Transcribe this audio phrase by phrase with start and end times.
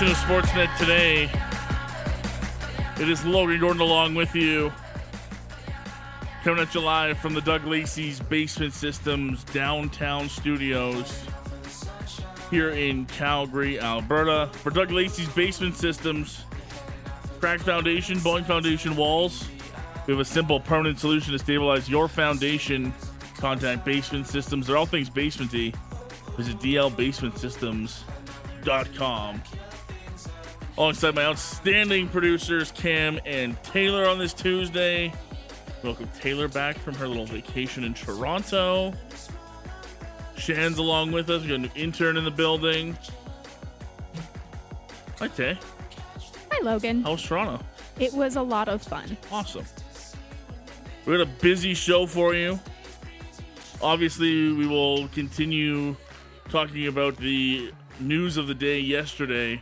[0.00, 1.28] Edition of Sportsnet today.
[3.02, 4.72] It is Logan Gordon along with you.
[6.44, 11.26] Coming at you live from the Doug Lacey's Basement Systems downtown studios
[12.48, 14.48] here in Calgary, Alberta.
[14.58, 16.44] For Doug Lacey's Basement Systems,
[17.40, 19.48] cracked foundation, bowing foundation walls.
[20.06, 22.94] We have a simple permanent solution to stabilize your foundation.
[23.38, 24.68] Contact Basement Systems.
[24.68, 25.74] They're all things basementy.
[26.36, 28.04] Visit DL Basement Systems
[28.96, 29.42] com.
[30.78, 35.12] Alongside my outstanding producers, Cam and Taylor, on this Tuesday.
[35.82, 38.94] Welcome Taylor back from her little vacation in Toronto.
[40.36, 41.42] Shan's along with us.
[41.42, 42.96] We got a new intern in the building.
[45.18, 45.58] Hi, Tay.
[46.52, 47.02] Hi, Logan.
[47.02, 47.60] How was Toronto?
[47.98, 49.16] It was a lot of fun.
[49.32, 49.64] Awesome.
[51.06, 52.56] We got a busy show for you.
[53.82, 55.96] Obviously, we will continue
[56.50, 59.60] talking about the news of the day yesterday,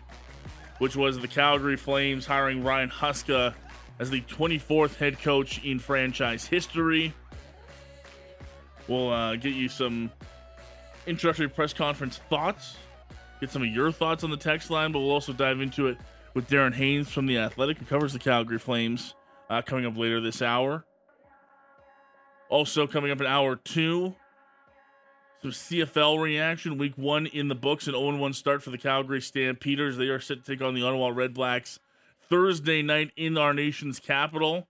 [0.78, 3.54] which was the Calgary Flames hiring Ryan Huska
[3.98, 7.12] as the 24th head coach in franchise history.
[8.88, 10.10] We'll uh, get you some
[11.06, 12.76] introductory press conference thoughts,
[13.40, 15.98] get some of your thoughts on the text line, but we'll also dive into it
[16.34, 19.14] with Darren Haynes from The Athletic, who covers the Calgary Flames,
[19.48, 20.84] uh, coming up later this hour.
[22.48, 24.14] Also, coming up in hour two,
[25.42, 26.78] some CFL reaction.
[26.78, 29.96] Week one in the books, an 0 1 start for the Calgary Stampeders.
[29.96, 31.78] They are set to take on the Ottawa Redblacks
[32.28, 34.68] Thursday night in our nation's capital.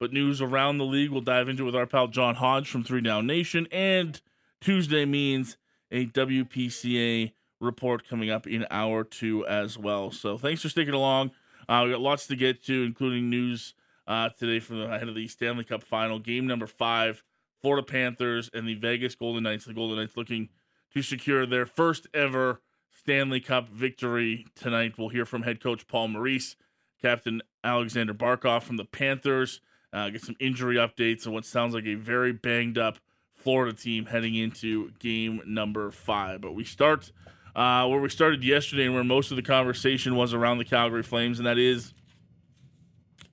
[0.00, 3.00] But news around the league, we'll dive into with our pal John Hodge from Three
[3.00, 3.68] Down Nation.
[3.70, 4.20] And
[4.60, 5.56] Tuesday means
[5.92, 10.10] a WPCA report coming up in hour two as well.
[10.10, 11.30] So thanks for sticking along.
[11.68, 13.74] Uh, we got lots to get to, including news
[14.08, 17.22] uh, today from the ahead of the Stanley Cup final, game number five
[17.62, 19.64] Florida Panthers and the Vegas Golden Knights.
[19.64, 20.48] The Golden Knights looking
[20.92, 24.98] to secure their first ever Stanley Cup victory tonight.
[24.98, 26.56] We'll hear from head coach Paul Maurice,
[27.00, 29.60] Captain Alexander Barkov from the Panthers,
[29.92, 32.98] uh, get some injury updates on what sounds like a very banged up
[33.34, 36.40] Florida team heading into game number five.
[36.40, 37.12] But we start
[37.54, 41.02] uh, where we started yesterday and where most of the conversation was around the Calgary
[41.02, 41.94] Flames, and that is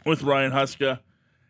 [0.05, 0.99] with Ryan Huska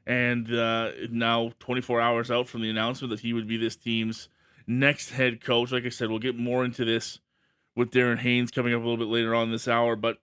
[0.09, 4.28] and uh, now 24 hours out from the announcement that he would be this team's
[4.66, 5.72] next head coach.
[5.72, 7.20] Like I said, we'll get more into this
[7.75, 9.96] with Darren Haynes coming up a little bit later on this hour.
[9.96, 10.18] But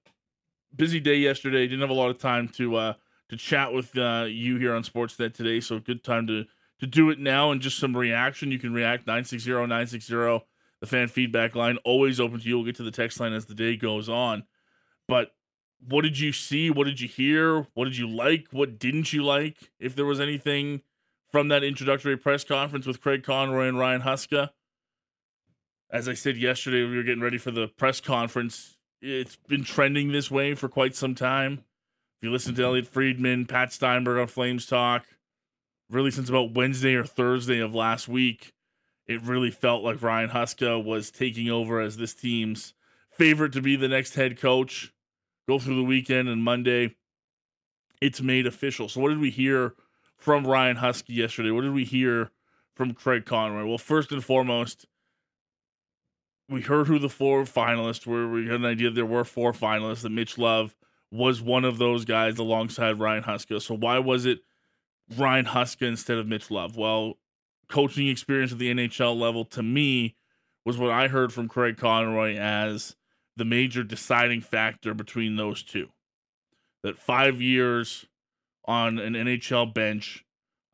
[0.75, 1.69] busy day yesterday.
[1.69, 2.93] Didn't have a lot of time to uh,
[3.29, 5.61] to chat with uh, you here on Sportsnet today.
[5.61, 6.47] So good time to
[6.81, 8.51] to do it now and just some reaction.
[8.51, 10.45] You can react 960 960.
[10.81, 12.57] The fan feedback line always open to you.
[12.57, 14.43] We'll get to the text line as the day goes on.
[15.07, 15.31] But
[15.89, 16.71] what did you see?
[16.71, 17.67] What did you hear?
[17.75, 18.49] What did you like?
[18.51, 19.71] What didn't you like?
[19.79, 20.83] If there was anything
[21.31, 24.51] from that introductory press conference with Craig Conroy and Ryan Huska.
[25.91, 28.77] As I said yesterday, we were getting ready for the press conference.
[29.01, 31.65] It's been trending this way for quite some time.
[32.17, 35.05] If you listen to Elliotte Friedman, Pat Steinberg on Flames Talk,
[35.91, 38.53] really since about Wednesday or Thursday of last week,
[39.07, 42.75] it really felt like Ryan Huska was taking over as this team's
[43.11, 44.93] favorite to be the next head coach
[45.49, 46.95] go through the weekend and Monday,
[48.01, 48.89] it's made official.
[48.89, 49.75] So, what did we hear
[50.17, 51.51] from Ryan Huska yesterday?
[51.51, 52.31] What did we hear
[52.75, 53.65] from Craig Conroy?
[53.65, 54.87] Well, first and foremost,
[56.49, 58.29] we heard who the four finalists were.
[58.29, 60.77] We had an idea there were four finalists, that Mitch Love
[61.11, 63.63] was one of those guys alongside Ryan Huska.
[63.63, 64.41] So, why was it
[65.17, 66.77] Ryan Huska instead of Mitch Love?
[66.77, 67.15] Well,
[67.69, 70.17] coaching experience at the NHL level to me
[70.65, 72.97] was what I heard from Craig Conroy as
[73.37, 75.89] the major deciding factor between those two.
[76.83, 78.07] That five years
[78.65, 80.25] on an NHL bench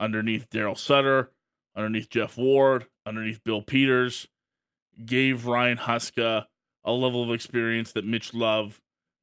[0.01, 1.31] underneath Darryl Sutter,
[1.77, 4.27] underneath Geoff Ward, underneath Bill Peters,
[5.05, 6.47] gave Ryan Huska
[6.85, 8.81] a level of experience that Mitch Love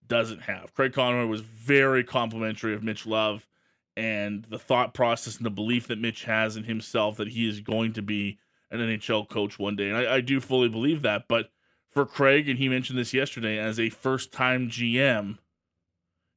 [0.07, 0.73] doesn't have.
[0.73, 3.47] Craig Conroy was very complimentary of Mitch Love
[3.95, 7.59] and the thought process and the belief that Mitch has in himself that he is
[7.59, 8.39] going to be
[8.71, 9.89] an NHL coach one day.
[9.89, 11.25] And I, I do fully believe that.
[11.27, 11.49] But
[11.89, 15.37] for Craig, and he mentioned this yesterday, as a first time GM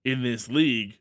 [0.05, 0.99] in this league,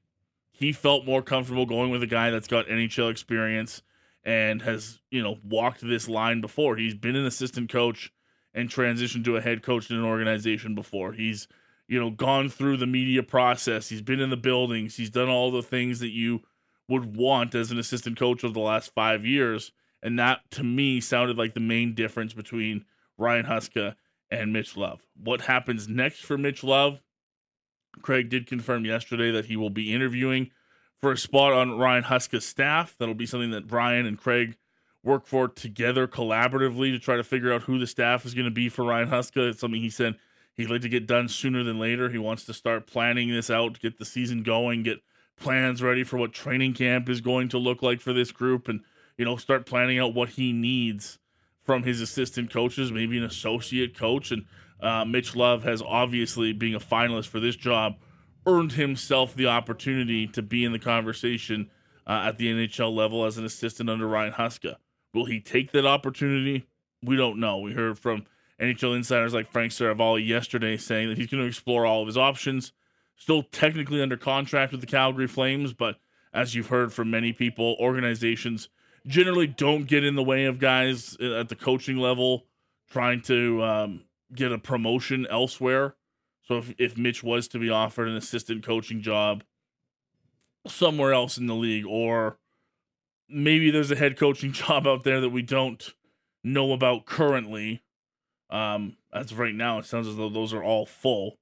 [0.51, 3.81] he felt more comfortable going with a guy that's got NHL experience
[4.24, 6.75] and has, you know, walked this line before.
[6.75, 8.12] He's been an assistant coach
[8.53, 11.13] and transitioned to a head coach in an organization before.
[11.13, 11.48] He's,
[11.88, 13.89] you know, gone through the media process.
[13.89, 14.95] He's been in the buildings.
[14.95, 16.42] He's done all the things that you
[16.88, 19.71] would want as an assistant coach over the last five years.
[20.03, 22.86] And that to me sounded like the main difference between
[23.18, 23.95] Ryan Huska
[24.31, 25.01] and Mitch Love.
[25.21, 27.01] What happens next for Mitch Love?
[28.01, 30.51] Craig did confirm yesterday that he will be interviewing
[30.99, 32.95] for a spot on Ryan Huska's staff.
[32.97, 34.55] That'll be something that Brian and Craig
[35.03, 38.51] work for together collaboratively to try to figure out who the staff is going to
[38.51, 39.49] be for Ryan Huska.
[39.49, 40.15] It's something he said
[40.55, 42.09] he'd like to get done sooner than later.
[42.09, 45.01] He wants to start planning this out, get the season going, get
[45.37, 48.81] plans ready for what training camp is going to look like for this group, and
[49.17, 51.17] you know start planning out what he needs
[51.63, 54.31] from his assistant coaches, maybe an associate coach.
[54.31, 54.45] And
[54.81, 57.95] uh, Mitch Love has obviously, being a finalist for this job,
[58.45, 61.69] earned himself the opportunity to be in the conversation
[62.07, 64.77] uh, at the NHL level as an assistant under Ryan Huska.
[65.13, 66.65] Will he take that opportunity?
[67.03, 67.59] We don't know.
[67.59, 68.25] We heard from
[68.59, 72.17] NHL insiders like Frank Seravalli yesterday saying that he's going to explore all of his
[72.17, 72.73] options.
[73.15, 75.97] Still technically under contract with the Calgary Flames, but
[76.33, 78.69] as you've heard from many people, organizations
[79.07, 82.45] generally don't get in the way of guys at the coaching level
[82.89, 84.01] trying to um,
[84.33, 85.95] get a promotion elsewhere.
[86.44, 89.44] So if, if Mitch was to be offered an assistant coaching job
[90.68, 92.38] somewhere else in the league, or
[93.30, 95.94] maybe there's a head coaching job out there that we don't
[96.44, 97.81] know about currently.
[98.50, 101.38] Um, as of right now, it sounds as though those are all full.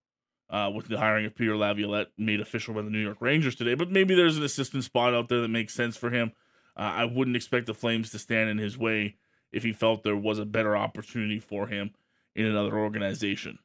[0.51, 3.75] Uh, with the hiring of Peter Laviolette made official by the New York Rangers today,
[3.75, 6.31] but maybe there's an assistant spot out there that makes sense for him.
[6.79, 9.17] Uh, I wouldn't expect the Flames to stand in his way
[9.51, 11.91] if he felt there was a better opportunity for him
[12.35, 13.59] in another organization.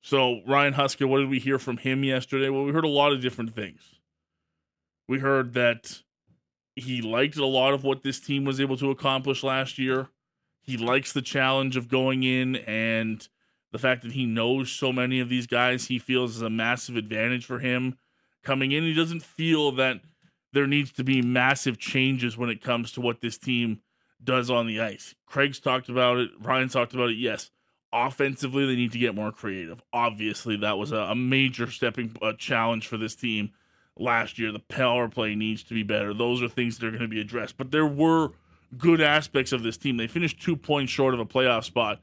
[0.00, 2.48] So, Ryan Huska, what did we hear from him yesterday?
[2.48, 3.80] Well, we heard a lot of different things.
[5.06, 6.02] We heard that
[6.74, 10.08] he liked a lot of what this team was able to accomplish last year.
[10.60, 13.26] He likes the challenge of going in and
[13.70, 16.96] the fact that he knows so many of these guys, he feels is a massive
[16.96, 17.98] advantage for him
[18.42, 18.82] coming in.
[18.82, 20.00] He doesn't feel that
[20.52, 23.80] there needs to be massive changes when it comes to what this team
[24.22, 25.14] does on the ice.
[25.26, 26.30] Craig's talked about it.
[26.40, 27.16] Ryan's talked about it.
[27.16, 27.50] Yes,
[27.92, 29.82] offensively they need to get more creative.
[29.92, 33.50] Obviously, that was a, a major stepping uh, challenge for this team
[33.98, 34.52] last year.
[34.52, 36.14] The power play needs to be better.
[36.14, 37.56] Those are things that are going to be addressed.
[37.56, 38.32] But there were
[38.76, 39.96] good aspects of this team.
[39.96, 42.00] They finished two points short of a playoff spot.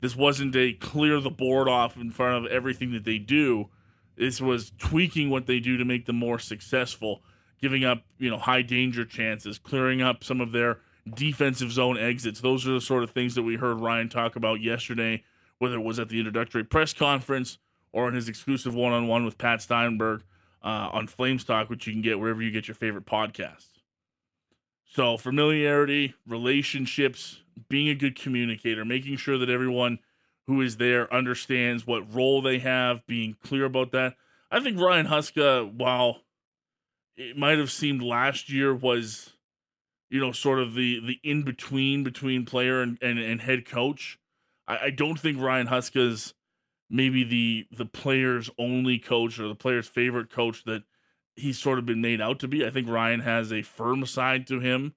[0.00, 3.68] This wasn't a clear the board off in front of everything that they do.
[4.16, 7.22] This was tweaking what they do to make them more successful
[7.62, 10.80] giving up, you know, high danger chances, clearing up some of their
[11.14, 12.40] defensive zone exits.
[12.40, 15.22] Those are the sort of things that we heard Ryan talk about yesterday,
[15.58, 17.58] whether it was at the introductory press conference
[17.92, 20.24] or in his exclusive one on one with Pat Steinberg
[20.62, 23.68] uh, on Flames Talk, which you can get wherever you get your favorite podcasts.
[24.84, 30.00] So, familiarity, relationships, being a good communicator, making sure that everyone
[30.46, 34.14] who is there understands what role they have, being clear about that.
[34.50, 36.18] I think Ryan Huska, while
[37.16, 39.32] it might have seemed last year was,
[40.10, 44.18] you know, sort of the the in between between player and, and, and head coach.
[44.66, 46.34] I, I don't think Ryan Huska's
[46.90, 50.84] maybe the the player's only coach or the player's favorite coach that
[51.34, 52.64] he's sort of been made out to be.
[52.64, 54.94] I think Ryan has a firm side to him.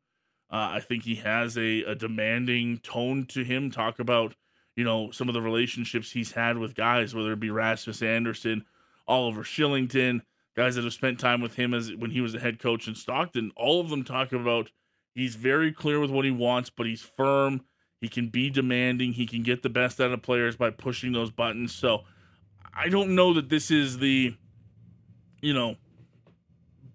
[0.52, 3.72] Uh, I think he has a, a demanding tone to him.
[3.72, 4.36] Talk about,
[4.76, 8.66] you know, some of the relationships he's had with guys, whether it be Rasmus Andersson,
[9.08, 10.22] Oliver Kylington,
[10.56, 12.96] guys that have spent time with him as when he was a head coach in
[12.96, 14.72] Stockton, all of them talk about
[15.14, 17.62] he's very clear with what he wants, but he's firm.
[18.02, 19.14] He can be demanding.
[19.14, 21.74] He can get the best out of players by pushing those buttons.
[21.74, 22.04] So
[22.74, 24.36] I don't know that this is the,
[25.42, 25.76] you know,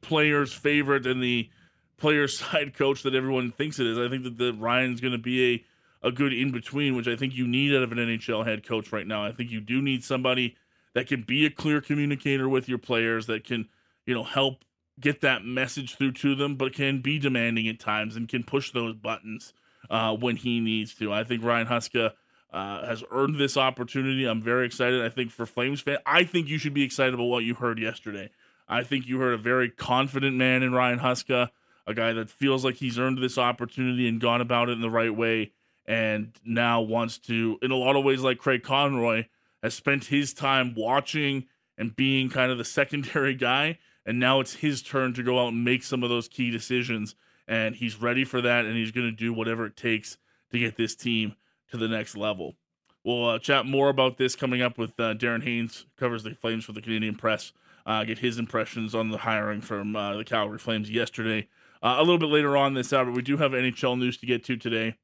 [0.00, 1.50] player's favorite and the
[1.96, 3.98] player's side coach that everyone thinks it is.
[3.98, 5.54] I think that the Ryan's going to be
[6.02, 8.66] a, a good in between, which I think you need out of an NHL head
[8.66, 9.24] coach right now.
[9.24, 10.56] I think you do need somebody
[10.94, 13.68] that can be a clear communicator with your players, that can,
[14.06, 14.64] you know, help
[14.98, 18.72] get that message through to them, but can be demanding at times and can push
[18.72, 19.52] those buttons
[19.88, 21.12] uh, when he needs to.
[21.12, 22.12] I think Ryan Huska
[22.52, 24.26] uh, has earned this opportunity.
[24.26, 25.02] I'm very excited.
[25.02, 27.78] I think for Flames fan, I think you should be excited about what you heard
[27.78, 28.30] yesterday.
[28.68, 31.50] I think you heard a very confident man in Ryan Huska,
[31.86, 34.90] a guy that feels like he's earned this opportunity and gone about it in the
[34.90, 35.52] right way,
[35.86, 39.24] and now wants to, in a lot of ways, like Craig Conroy,
[39.62, 43.78] has spent his time watching and being kind of the secondary guy.
[44.06, 47.14] And now it's his turn to go out and make some of those key decisions.
[47.46, 48.64] And he's ready for that.
[48.64, 50.16] And he's going to do whatever it takes
[50.52, 51.34] to get this team
[51.70, 52.56] to the next level.
[53.04, 56.64] We'll uh, chat more about this coming up with uh, Darren Haynes, covers the Flames
[56.64, 57.52] for the Canadian Press.
[57.86, 61.48] Uh, get his impressions on the hiring from uh, the Calgary Flames yesterday
[61.82, 64.26] Uh, a little bit later on this hour, but we do have NHL news to
[64.26, 64.96] get to today.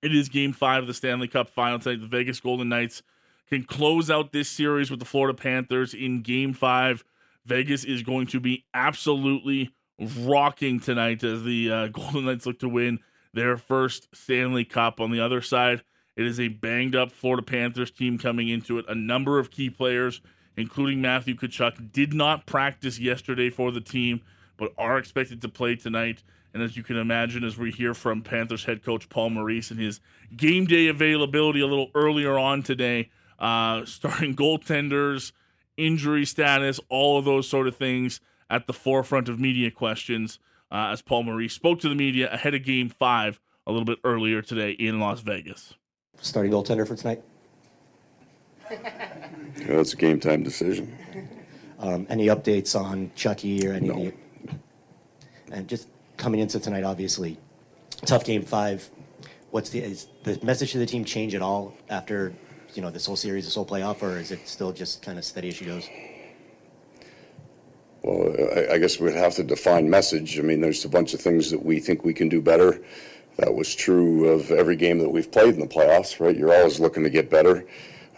[0.00, 2.00] It is Game Five of the Stanley Cup Final tonight.
[2.00, 3.02] The Vegas Golden Knights
[3.52, 7.04] can close out this series with the Florida Panthers in Game Five.
[7.44, 9.74] Vegas is going to be absolutely
[10.20, 13.00] rocking tonight as the uh, Golden Knights look to win
[13.34, 15.00] their first Stanley Cup.
[15.00, 15.82] On the other side,
[16.16, 18.86] it is a banged up Florida Panthers team coming into it.
[18.88, 20.22] A number of key players,
[20.56, 24.22] including Matthew Tkachuk, did not practice yesterday for the team,
[24.56, 26.22] but are expected to play tonight.
[26.54, 29.78] And as you can imagine, as we hear from Panthers head coach Paul Maurice and
[29.78, 30.00] his
[30.34, 33.10] game day availability a little earlier on today,
[33.42, 35.32] uh, starting goaltenders,
[35.76, 40.38] injury status, all of those sort of things at the forefront of media questions
[40.70, 43.98] uh, as Paul Maurice spoke to the media ahead of game five a little bit
[44.04, 45.74] earlier today in Las Vegas.
[46.20, 47.22] Starting goaltender for tonight?
[49.58, 50.96] Yeah, it's a game time decision.
[51.78, 53.94] Um, any updates on Chucky or any No.
[53.94, 54.12] of the.
[55.52, 57.36] And just coming into tonight, obviously,
[58.06, 58.88] tough game five.
[59.50, 62.32] What's the is the message to the team change at all after
[62.74, 65.24] you know this whole series, this whole playoff, or is it still just kind of
[65.24, 65.88] steady as she goes?
[68.02, 70.38] Well, I, I guess we'd have to define message.
[70.38, 72.82] I mean, there's a bunch of things that we think we can do better.
[73.38, 76.36] That was true of every game that we've played in the playoffs, right?
[76.36, 77.64] You're always looking to get better.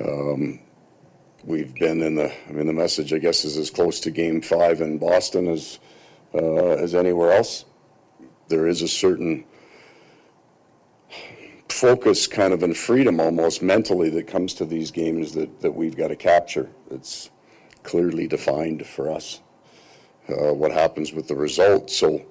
[0.01, 0.61] Um,
[1.45, 2.33] we've been in the.
[2.49, 5.79] I mean, the message, I guess, is as close to Game Five in Boston as
[6.35, 7.65] uh, as anywhere else.
[8.49, 9.45] There is a certain
[11.69, 15.97] focus, kind of, and freedom almost mentally that comes to these games that that we've
[15.97, 16.71] got to capture.
[16.91, 17.31] It's
[17.83, 19.41] clearly defined for us
[20.29, 21.91] uh, what happens with the result.
[21.91, 22.25] So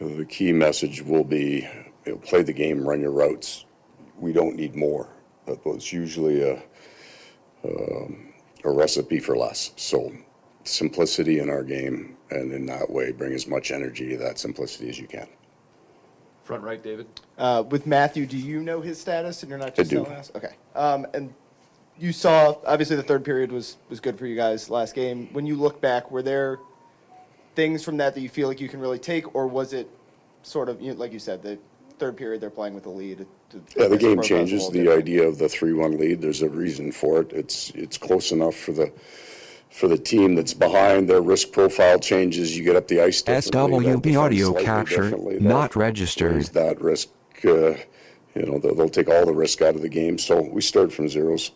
[0.00, 1.68] the key message will be
[2.06, 3.66] you know, play the game, run your routes.
[4.18, 5.08] We don't need more.
[5.64, 6.62] Was usually a,
[7.64, 8.32] um,
[8.64, 9.72] a recipe for less.
[9.76, 10.12] So
[10.64, 14.88] simplicity in our game, and in that way, bring as much energy to that simplicity
[14.88, 15.28] as you can.
[16.44, 17.06] Front right, David.
[17.38, 20.04] Uh, with Matthew, do you know his status, and you're not just do.
[20.04, 20.30] telling us?
[20.36, 20.54] Okay.
[20.74, 21.32] Um, and
[21.98, 25.28] you saw obviously the third period was was good for you guys last game.
[25.32, 26.58] When you look back, were there
[27.54, 29.88] things from that that you feel like you can really take, or was it
[30.42, 31.58] sort of you know, like you said, the
[31.98, 33.26] third period they're playing with the lead?
[33.48, 34.68] The, Yeah, the game changes.
[34.68, 36.20] The idea of the three-one lead.
[36.20, 37.32] There's a reason for it.
[37.32, 38.92] It's it's close enough for the
[39.74, 41.08] for the team that's behind.
[41.10, 42.56] Their risk profile changes.
[42.56, 43.20] You get up the ice.
[43.22, 43.84] differently.
[43.84, 46.36] They'll SWB defend audio capture not They'll registered.
[46.36, 47.08] raise That risk,
[47.44, 50.16] uh, you know, they'll, they'll take all the risk out of the game.
[50.16, 51.50] So we start from zeros.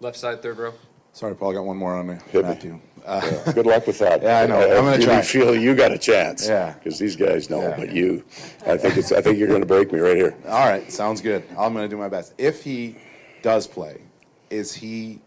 [0.00, 0.72] Left side, third row.
[1.12, 2.14] Sorry, Paul, I got one more on me.
[2.30, 2.48] Hit me.
[2.48, 2.80] Matthew.
[3.04, 4.22] Yeah, Good luck with that.
[4.22, 4.60] Yeah, I know.
[4.62, 5.20] I'm gonna really try.
[5.22, 6.48] feel you got a chance.
[6.48, 6.72] Yeah.
[6.72, 7.76] Because these guys know, Yeah.
[7.76, 8.24] but you,
[8.66, 9.12] I think it's.
[9.12, 10.34] I think you're going to break me right here.
[10.46, 11.42] All right, sounds good.
[11.50, 12.32] I'm going to do my best.
[12.38, 12.96] If he
[13.42, 14.00] does play,
[14.48, 15.20] is he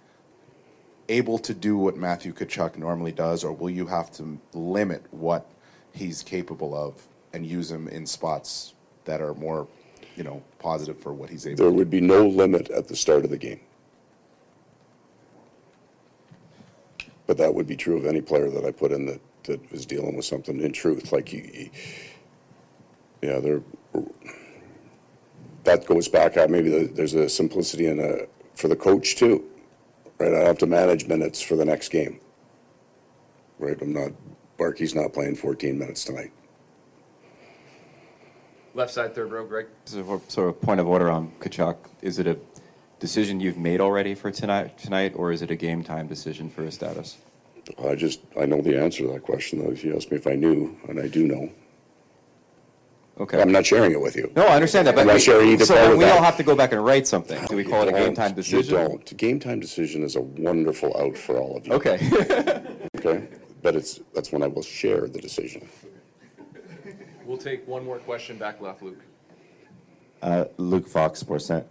[1.10, 5.50] able to do what Matthew Tkachuk normally does, or will you have to limit what
[5.94, 7.02] he's capable of
[7.34, 8.74] and use him in spots
[9.06, 9.68] that are more,
[10.16, 11.76] you know, positive for what he's able There to do?
[11.76, 13.60] There would be no limit at the start of the game.
[17.28, 19.86] But that would be true of any player that I put in that, that was
[19.86, 21.12] dealing with something in truth.
[21.12, 21.70] Like, you, you-
[23.22, 23.62] yeah, there,
[25.64, 29.44] that goes back, uh, maybe the- there's a simplicity in a, for the coach too,
[30.18, 30.34] right?
[30.34, 32.20] I have to manage minutes for the next game,
[33.60, 33.78] right?
[33.82, 34.12] I'm not,
[34.58, 36.32] Barkey's not playing 14 minutes tonight.
[38.74, 39.68] Left side, third row, Greg.
[39.86, 41.78] So, sort of point of order on Tkachuk.
[42.02, 42.38] Is it a
[43.00, 46.64] decision you've made already for tonight, tonight, or is it a game time decision for
[46.64, 47.18] his status?
[47.84, 49.72] I just, I know the answer to that question, though.
[49.72, 51.50] If you ask me if I knew, and I do know,
[53.18, 53.42] Okay.
[53.42, 54.30] I'm not sharing it with you.
[54.36, 56.18] no, I understand that, but I'm not sure either so part then of we that.
[56.18, 57.44] all have to go back and write something.
[57.46, 58.78] Do we call it a game time decision?
[58.78, 59.18] You don't.
[59.18, 61.74] Game time decision is a wonderful out for all of you.
[61.74, 62.62] Okay.
[62.98, 63.28] Okay?
[63.62, 65.68] But it's, that's when I will share the decision.
[67.26, 69.00] We'll take one more question back left, Luke.
[70.22, 71.66] Uh, Luke Fox, Sportsnet.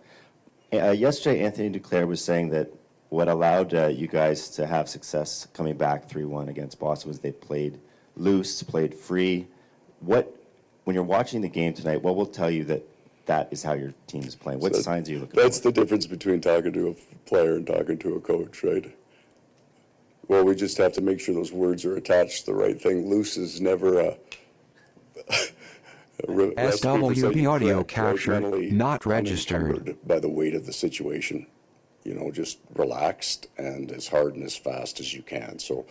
[0.72, 2.70] Uh, yesterday, Anthony Duclair was saying that
[3.08, 7.18] what allowed uh, you guys to have success coming back 3 1 against Boston was
[7.20, 7.80] they played
[8.16, 9.46] loose, played free.
[10.00, 10.36] What,
[10.84, 12.82] when you're watching the game tonight, what will tell you that
[13.26, 14.60] that is how your team is playing?
[14.60, 15.64] What That- signs are you looking That's for?
[15.64, 16.94] That's the difference between talking to a
[17.28, 18.94] player and talking to a coach, right?
[20.28, 23.08] Well, we just have to make sure those words are attached to the right thing.
[23.08, 24.16] Loose is never a.
[25.28, 28.72] a re- SWB audio correct, right?
[28.72, 29.96] not registered.
[30.06, 31.46] By the weight of the situation.
[32.04, 35.58] You know, just relaxed and as hard and as fast as you can.
[35.58, 35.86] So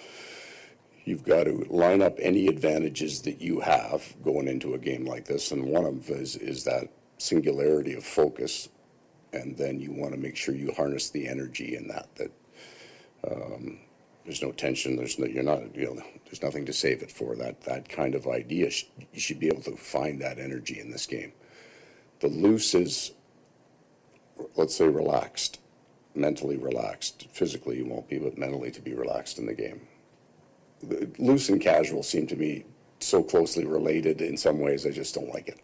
[1.06, 5.26] you've got to line up any advantages that you have going into a game like
[5.26, 5.52] this.
[5.52, 8.70] And one of them is, is that singularity of focus.
[9.34, 12.32] And then you want to make sure you harness the energy in that, that,
[13.30, 13.80] um,
[14.26, 14.96] there's no tension.
[14.96, 17.36] There's no, you're not, you know, there's nothing to save it for.
[17.36, 18.72] That that kind of idea,
[19.12, 21.34] you should be able to find that energy in this game.
[22.20, 23.12] The loose is,
[24.56, 25.60] let's say, relaxed,
[26.16, 27.28] mentally relaxed.
[27.32, 29.88] Physically, you won't be, but mentally to be relaxed in the game.
[31.20, 32.66] Loose and casual seem to me
[33.00, 34.86] so closely related in some ways.
[34.86, 35.60] I just don't like it.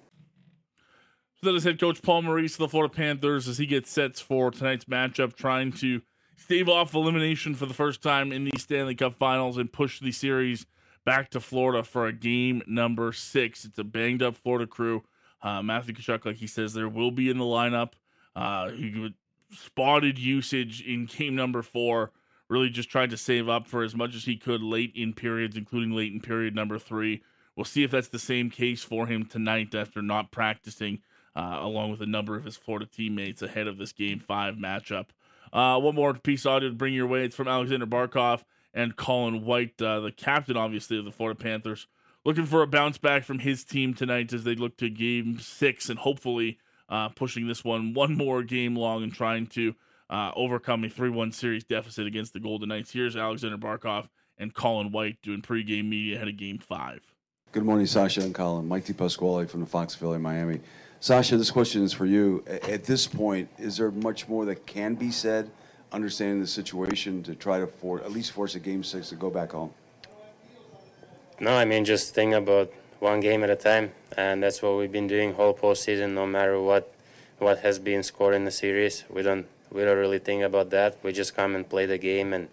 [1.42, 4.20] So that is head coach Paul Maurice of the Florida Panthers as he gets sets
[4.20, 6.02] for tonight's matchup, trying to
[6.36, 10.12] stave off elimination for the first time in the Stanley Cup Finals and push the
[10.12, 10.66] series
[11.06, 13.64] back to Florida for a game number six.
[13.64, 15.04] It's a banged up Florida crew.
[15.42, 17.92] Uh, Matthew Tkachuk, like he says, there will be in the lineup.
[18.36, 19.14] Uh, he
[19.52, 22.12] spotted usage in game number four.
[22.50, 25.56] Really just tried to save up for as much as he could late in periods,
[25.56, 27.22] including late in period number three.
[27.56, 31.02] We'll see if that's the same case for him tonight after not practicing
[31.36, 35.08] uh, along with a number of his Florida teammates ahead of this Game 5 matchup.
[35.52, 37.24] Uh, one more piece of audio to bring your way.
[37.26, 41.88] It's from Alexander Barkov and Colin White, uh, the captain, obviously, of the Florida Panthers,
[42.24, 45.90] looking for a bounce back from his team tonight as they look to Game 6
[45.90, 49.76] and hopefully uh, pushing this one one more game long and trying to
[50.10, 52.92] uh, overcome a 3 1 series deficit against the Golden Knights.
[52.92, 57.02] Here's Alexander Barkov and Colin White doing pregame media ahead of Game 5.
[57.52, 58.68] Good morning, Sasha and Colin.
[58.68, 60.62] Mike DePasquale from the Fox Philly, Miami.
[61.00, 62.44] Sasha, this question is for you.
[62.48, 65.50] At this point, is there much more that can be said,
[65.92, 69.30] understanding the situation, to try to for, at least force a game six to go
[69.30, 69.74] back home?
[71.40, 74.92] No, I mean just think about one game at a time, and that's what we've
[74.92, 76.14] been doing whole postseason.
[76.14, 76.94] No matter what
[77.38, 80.98] what has been scored in the series, we don't we don't really think about that.
[81.04, 82.48] We just come and play the game, and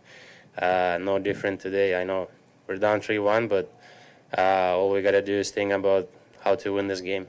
[0.59, 2.01] uh, no different today.
[2.01, 2.29] I know
[2.67, 3.73] we're down three one, but
[4.37, 6.09] uh, all we gotta do is think about
[6.41, 7.27] how to win this game.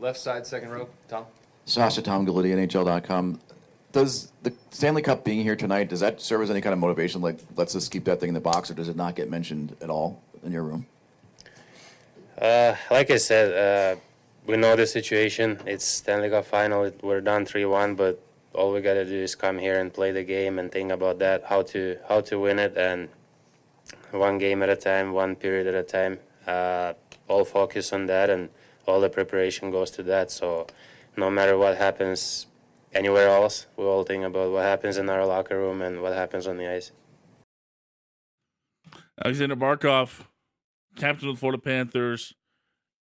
[0.00, 1.24] Left side, second row, Tom.
[1.64, 3.40] Sasha Tom Gulitti, NHL.com.
[3.92, 7.20] Does the Stanley Cup being here tonight, does that serve as any kind of motivation?
[7.20, 9.76] Like, let's just keep that thing in the box, or does it not get mentioned
[9.80, 10.86] at all in your room?
[12.40, 14.00] Uh, like I said, uh,
[14.48, 15.60] we know the situation.
[15.66, 16.90] It's Stanley Cup final.
[17.02, 18.20] We're down three one, but
[18.54, 21.44] all we gotta do is come here and play the game and think about that,
[21.44, 23.10] how to how to win it, and
[24.10, 26.18] one game at a time, one period at a time.
[26.46, 26.94] Uh,
[27.28, 28.48] all focus on that and
[28.86, 30.30] all the preparation goes to that.
[30.30, 30.66] So
[31.14, 32.46] no matter what happens
[32.94, 36.46] anywhere else, we all think about what happens in our locker room and what happens
[36.46, 36.90] on the ice.
[39.22, 40.22] Alexander Barkov,
[40.96, 42.32] captain of the Florida Panthers.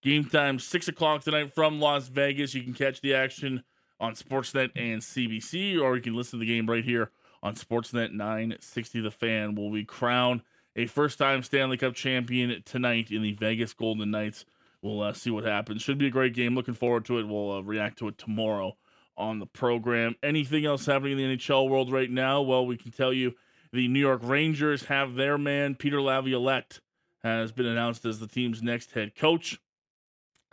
[0.07, 2.53] Game time, 6 o'clock tonight from Las Vegas.
[2.53, 3.65] You can catch the action
[3.99, 7.11] on Sportsnet and CBC, or you can listen to the game right here
[7.43, 9.53] on Sportsnet 960 The Fan.
[9.55, 10.43] Will we crown
[10.77, 14.45] a first time Stanley Cup champion tonight in the Vegas Golden Knights
[14.81, 15.81] we'll uh, see what happens.
[15.81, 16.55] Should be a great game.
[16.55, 17.27] Looking forward to it.
[17.27, 18.77] We'll uh, react to it tomorrow
[19.17, 20.15] on the program.
[20.23, 22.41] Anything else happening in the NHL world right now?
[22.41, 23.33] Well, we can tell you
[23.73, 26.79] the New York Rangers have their man, Peter Laviolette,
[27.23, 29.59] has been announced as the team's next head coach.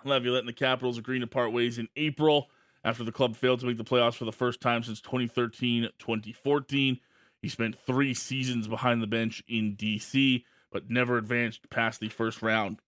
[0.04, 2.50] Laviolette and the Capitals agreed to part ways in April
[2.84, 7.00] after the club failed to make the playoffs for the first time since 2013 2014.
[7.40, 12.42] He spent three seasons behind the bench in D.C., but never advanced past the first
[12.42, 12.80] round.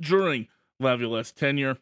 [0.00, 0.48] During
[0.78, 1.78] Laviolette's tenure.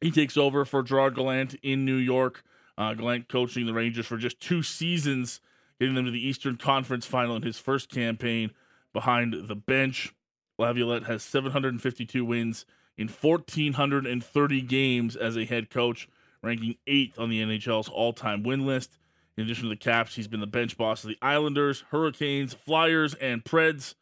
[0.00, 2.42] He takes over for Gerard Gallant in New York.
[2.76, 5.40] Uh, Gallant coaching the Rangers for just two seasons,
[5.78, 8.50] getting them to the Eastern Conference final in his first campaign
[8.92, 10.14] behind the bench.
[10.58, 16.08] Laviolette has 752 wins in 1,430 games as a head coach,
[16.42, 18.98] ranking eighth on the NHL's all time win list.
[19.36, 23.14] In addition to the Caps, he's been the bench boss of the Islanders, Hurricanes, Flyers,
[23.14, 23.94] and Preds.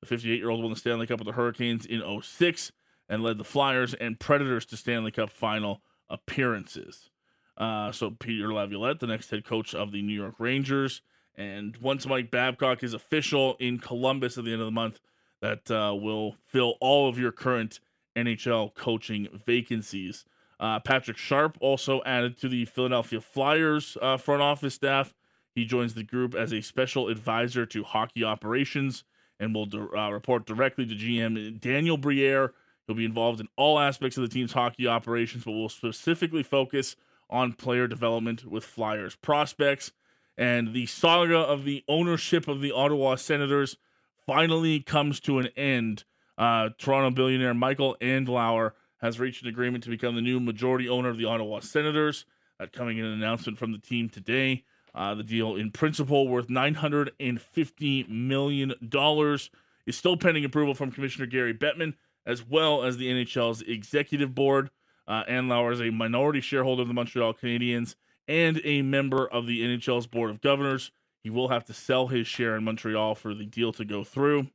[0.00, 2.72] The 58 year old won the Stanley Cup with the Hurricanes in 06
[3.08, 7.10] and led the Flyers and Predators to Stanley Cup final appearances.
[7.56, 11.02] Uh, so Peter Laviolette, the next head coach of the New York Rangers,
[11.36, 15.00] and once Mike Babcock is official in Columbus at the end of the month,
[15.40, 17.80] that uh, will fill all of your current
[18.24, 20.24] NHL coaching vacancies.
[20.60, 25.14] Uh, Patrick Sharp also added to the Philadelphia Flyers uh, front office staff.
[25.54, 29.04] He joins the group as a special advisor to hockey operations
[29.40, 32.52] and will uh, report directly to GM Daniel Briere
[32.88, 36.96] He'll be involved in all aspects of the team's hockey operations, but will specifically focus
[37.28, 39.92] on player development with Flyers prospects.
[40.38, 43.76] And the saga of the ownership of the Ottawa Senators
[44.26, 46.04] finally comes to an end.
[46.38, 51.08] Uh, Toronto billionaire Michael Andlauer has reached an agreement to become the new majority owner
[51.08, 52.24] of the Ottawa Senators.
[52.58, 54.64] That coming in an announcement from the team today.
[54.94, 58.74] Uh, the deal, in principle, worth $950 million,
[59.86, 61.94] is still pending approval from Commissioner Gary Bettman
[62.26, 64.70] as well as the NHL's executive board.
[65.06, 67.94] Uh, is a minority shareholder of the Montreal Canadiens
[68.28, 70.90] and a member of the NHL's board of governors.
[71.22, 74.48] He will have to sell his share in Montreal for the deal to go through.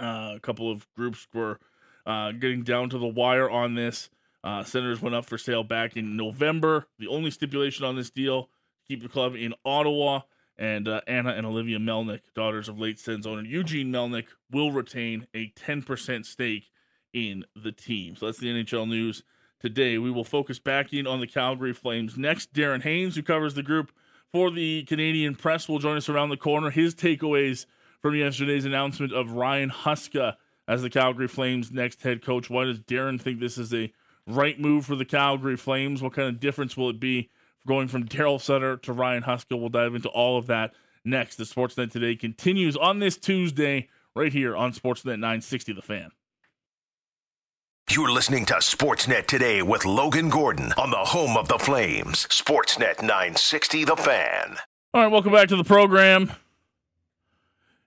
[0.00, 1.58] Uh, a couple of groups were
[2.06, 4.10] uh, getting down to the wire on this.
[4.44, 6.86] Uh, Senators went up for sale back in November.
[6.98, 8.48] The only stipulation on this deal
[8.86, 10.20] keep the club in Ottawa.
[10.58, 15.26] And uh, Anna and Olivia Melnyk, daughters of late Sens owner Eugene Melnyk, will retain
[15.34, 16.70] a 10% stake
[17.12, 18.16] in the team.
[18.16, 19.22] So that's the NHL news
[19.60, 19.98] today.
[19.98, 22.52] We will focus back in on the Calgary Flames next.
[22.52, 23.92] Darren Haynes, who covers the group
[24.30, 26.70] for the Canadian press, will join us around the corner.
[26.70, 27.64] His takeaways
[28.02, 30.34] from yesterday's announcement of Ryan Huska
[30.66, 32.50] as the Calgary Flames' next head coach.
[32.50, 33.92] Why does Darren think this is a
[34.26, 36.02] right move for the Calgary Flames?
[36.02, 37.30] What kind of difference will it be
[37.66, 39.58] going from Darryl Sutter to Ryan Huska?
[39.58, 40.72] We'll dive into all of that
[41.04, 41.36] next.
[41.36, 46.10] The Sportsnet Today continues on this Tuesday right here on Sportsnet 960 The Fan.
[47.88, 52.26] You're listening to Sportsnet today with Logan Gordon on the home of the Flames.
[52.28, 54.56] Sportsnet 960 The Fan.
[54.92, 56.32] All right, welcome back to the program.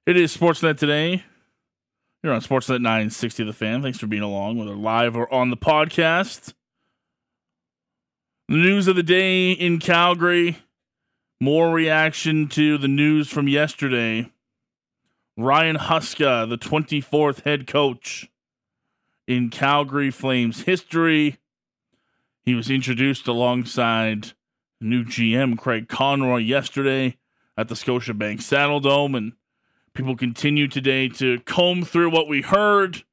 [0.05, 1.23] It is Sportsnet today.
[2.21, 3.81] You're on Sportsnet 960 The Fan.
[3.81, 6.53] Thanks for being along, whether live or on the podcast.
[8.47, 10.59] The news of the day in Calgary.
[11.41, 14.31] More reaction to the news from yesterday.
[15.37, 18.29] Ryan Huska, the 24th head coach
[19.27, 21.39] in Calgary Flames history.
[22.43, 24.33] He was introduced alongside
[24.79, 27.17] new GM Craig Conroy yesterday
[27.57, 29.33] at the Scotiabank Saddledome, and
[29.95, 33.03] people continue today to comb through what we heard.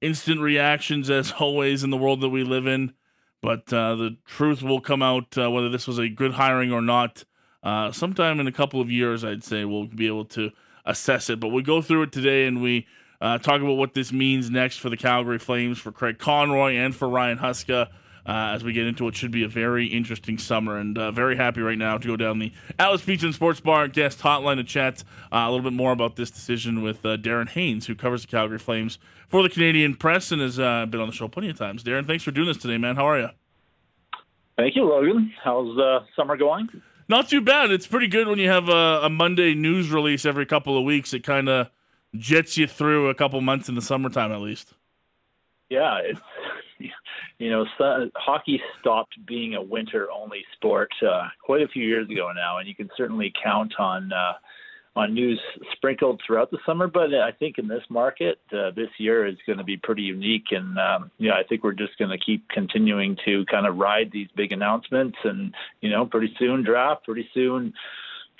[0.00, 2.92] Instant reactions, as always, in the world that we live in.
[3.40, 6.82] But uh, the truth will come out uh, whether this was a good hiring or
[6.82, 7.24] not.
[7.62, 10.50] Uh, sometime in a couple of years, I'd say we'll be able to
[10.84, 11.38] assess it.
[11.38, 12.86] But we go through it today and we
[13.20, 16.94] uh, talk about what this means next for the Calgary Flames, for Craig Conroy, and
[16.94, 17.88] for Ryan Huska.
[18.24, 21.36] Uh, as we get into what should be a very interesting summer, and uh, very
[21.36, 24.64] happy right now to go down the Atlas Beach and Sports Bar guest hotline to
[24.64, 28.22] chat uh, a little bit more about this decision with uh, Darren Haynes, who covers
[28.22, 31.50] the Calgary Flames for the Canadian Press and has uh, been on the show plenty
[31.50, 31.82] of times.
[31.82, 32.94] Darren, thanks for doing this today, man.
[32.94, 33.28] How are you?
[34.56, 35.32] Thank you, Logan.
[35.42, 36.68] How's the summer going?
[37.08, 37.72] Not too bad.
[37.72, 41.12] It's pretty good when you have a, a Monday news release every couple of weeks.
[41.12, 41.70] It kind of
[42.14, 44.74] jets you through a couple months in the summertime, at least.
[45.70, 46.20] Yeah, it's
[47.38, 52.30] you know, so, hockey stopped being a winter-only sport uh, quite a few years ago
[52.34, 54.32] now, and you can certainly count on uh,
[54.94, 55.40] on news
[55.72, 56.86] sprinkled throughout the summer.
[56.86, 60.46] But I think in this market, uh, this year is going to be pretty unique,
[60.50, 64.10] and um, yeah, I think we're just going to keep continuing to kind of ride
[64.12, 67.72] these big announcements, and you know, pretty soon draft, pretty soon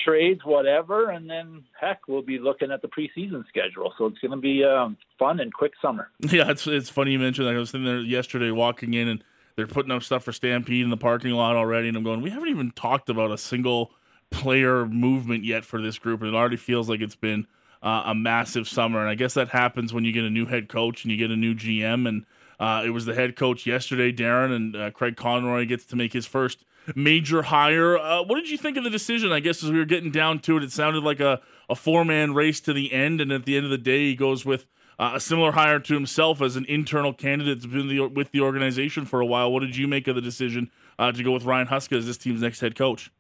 [0.04, 3.92] trades, whatever, and then heck, we'll be looking at the preseason schedule.
[3.98, 6.10] So it's going to be um, fun and quick summer.
[6.20, 7.54] Yeah, it's it's funny you mentioned that.
[7.54, 9.24] I was sitting there yesterday walking in, and
[9.56, 12.30] they're putting up stuff for Stampede in the parking lot already, and I'm going, we
[12.30, 13.92] haven't even talked about a single
[14.30, 17.46] player movement yet for this group, and it already feels like it's been
[17.82, 19.00] uh, a massive summer.
[19.00, 21.30] And I guess that happens when you get a new head coach and you get
[21.30, 22.24] a new GM, and
[22.58, 26.12] uh, it was the head coach yesterday, Darren, and uh, Craig Conroy gets to make
[26.12, 27.98] his first major hire.
[27.98, 29.32] Uh, what did you think of the decision?
[29.32, 32.04] I guess as we were getting down to it, it sounded like a, a four
[32.04, 34.66] man race to the end, and at the end of the day, he goes with
[34.98, 38.40] uh, a similar hire to himself as an internal candidate that's been the, with the
[38.40, 39.52] organization for a while.
[39.52, 42.16] What did you make of the decision uh, to go with Ryan Huska as this
[42.16, 43.10] team's next head coach?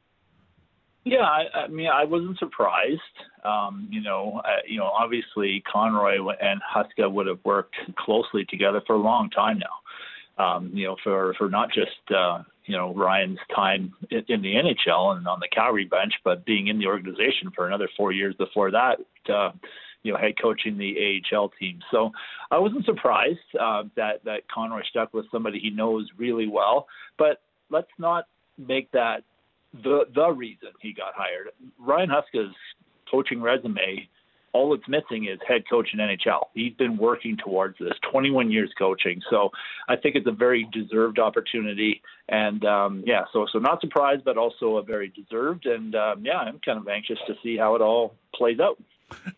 [1.04, 3.00] Yeah, I, I mean, I wasn't surprised.
[3.44, 8.80] Um, you know, uh, you know, obviously Conroy and Huska would have worked closely together
[8.86, 10.44] for a long time now.
[10.44, 15.16] Um, you know, for for not just uh, you know Ryan's time in, the NHL
[15.16, 18.70] and on the Calgary bench, but being in the organization for another four years before
[18.70, 18.98] that.
[19.32, 19.50] Uh,
[20.02, 21.78] you know, head coaching the AHL team.
[21.92, 22.10] So
[22.50, 26.88] I wasn't surprised uh, that that Conroy stuck with somebody he knows really well.
[27.18, 28.26] But let's not
[28.58, 29.22] make that
[29.72, 31.50] the the reason he got hired.
[31.78, 32.54] Ryan Huska's
[33.10, 34.08] coaching resume
[34.52, 36.48] all it's missing is head coach in NHL.
[36.54, 39.20] He's been working towards this 21 years coaching.
[39.30, 39.50] So
[39.88, 42.02] I think it's a very deserved opportunity.
[42.28, 45.66] And um, yeah, so so not surprised, but also a very deserved.
[45.66, 48.78] And um, yeah, I'm kind of anxious to see how it all plays out.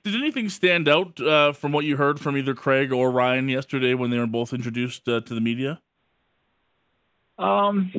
[0.05, 3.95] Did anything stand out uh, from what you heard from either Craig or Ryan yesterday
[3.95, 5.81] when they were both introduced uh, to the media?
[7.39, 7.93] Um,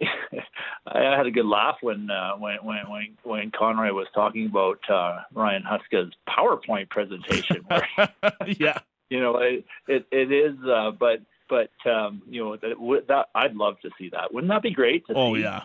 [0.86, 4.78] I had a good laugh when uh, when when when when Conroy was talking about
[4.90, 7.64] uh, Ryan Huska's PowerPoint presentation.
[7.68, 7.88] Where,
[8.46, 13.28] yeah, you know it it, it is, uh, but but um, you know that, that
[13.34, 14.34] I'd love to see that.
[14.34, 15.06] Wouldn't that be great?
[15.06, 15.62] To oh see, yeah.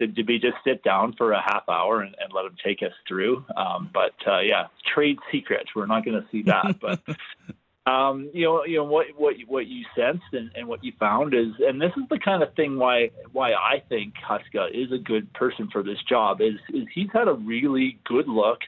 [0.00, 2.82] To, to be just sit down for a half hour and, and let him take
[2.82, 3.44] us through.
[3.56, 5.70] Um, but uh, yeah, trade secrets.
[5.74, 7.00] We're not going to see that, but
[7.86, 11.34] um, you know, you know what what what you sensed and, and what you found
[11.34, 14.98] is, and this is the kind of thing why why I think Huska is a
[14.98, 18.60] good person for this job is is he's had a really good look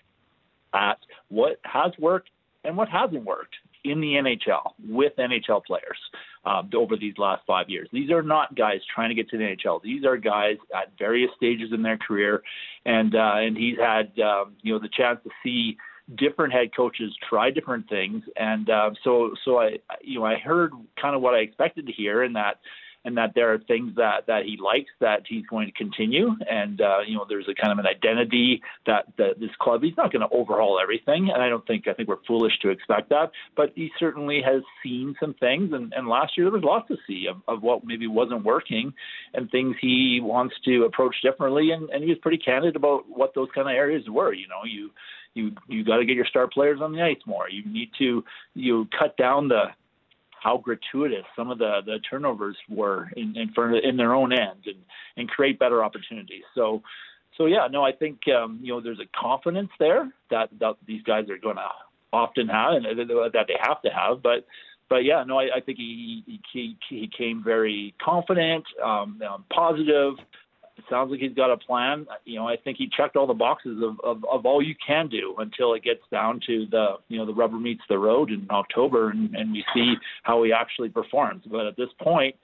[0.72, 0.98] at
[1.29, 2.31] what has worked
[2.64, 5.98] and what hasn't worked in the NHL with NHL players
[6.44, 7.88] uh, over these last five years.
[7.92, 9.83] These are not guys trying to get to the NHL.
[9.83, 12.42] These are guys at various stages in their career,
[12.85, 15.77] and uh, and he's had um, you know the chance to see
[16.14, 20.72] different head coaches try different things, and uh, so so I you know I heard
[21.00, 22.58] kind of what I expected to hear, in that
[23.04, 26.80] and that there are things that that he likes that he's going to continue, and
[26.80, 30.10] uh, you know there's a kind of an identity that, that this club he's not
[30.10, 33.30] going to overhaul everything, and I don't think I think we're foolish to expect that,
[33.56, 36.96] but he certainly has seen some things, and, and last year there was lots to
[37.06, 38.92] see of, of what maybe wasn't working,
[39.34, 43.34] and things he wants to approach differently, and, and he was pretty candid about what
[43.34, 44.32] those kind of areas were.
[44.32, 44.90] You know, you
[45.34, 47.48] you you got to get your star players on the ice more.
[47.48, 49.64] You need to you cut down the
[50.30, 54.32] how gratuitous some of the the turnovers were in in, front of, in their own
[54.32, 54.78] end and
[55.16, 56.44] and create better opportunities.
[56.54, 56.82] So.
[57.36, 61.02] So yeah, no, I think um, you know there's a confidence there that, that these
[61.02, 61.68] guys are going to
[62.12, 64.22] often have and that they have to have.
[64.22, 64.46] But
[64.88, 70.14] but yeah, no, I, I think he, he he came very confident, um, um, positive,
[70.76, 72.06] it sounds like he's got a plan.
[72.24, 75.08] You know, I think he checked all the boxes of, of, of all you can
[75.08, 78.46] do until it gets down to the you know the rubber meets the road in
[78.50, 81.44] October, and, and we see how he actually performs.
[81.46, 82.34] But at this point,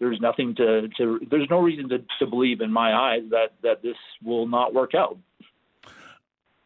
[0.00, 3.82] there's nothing to, to there's no reason to, to believe in my eyes that that
[3.82, 5.18] this will not work out.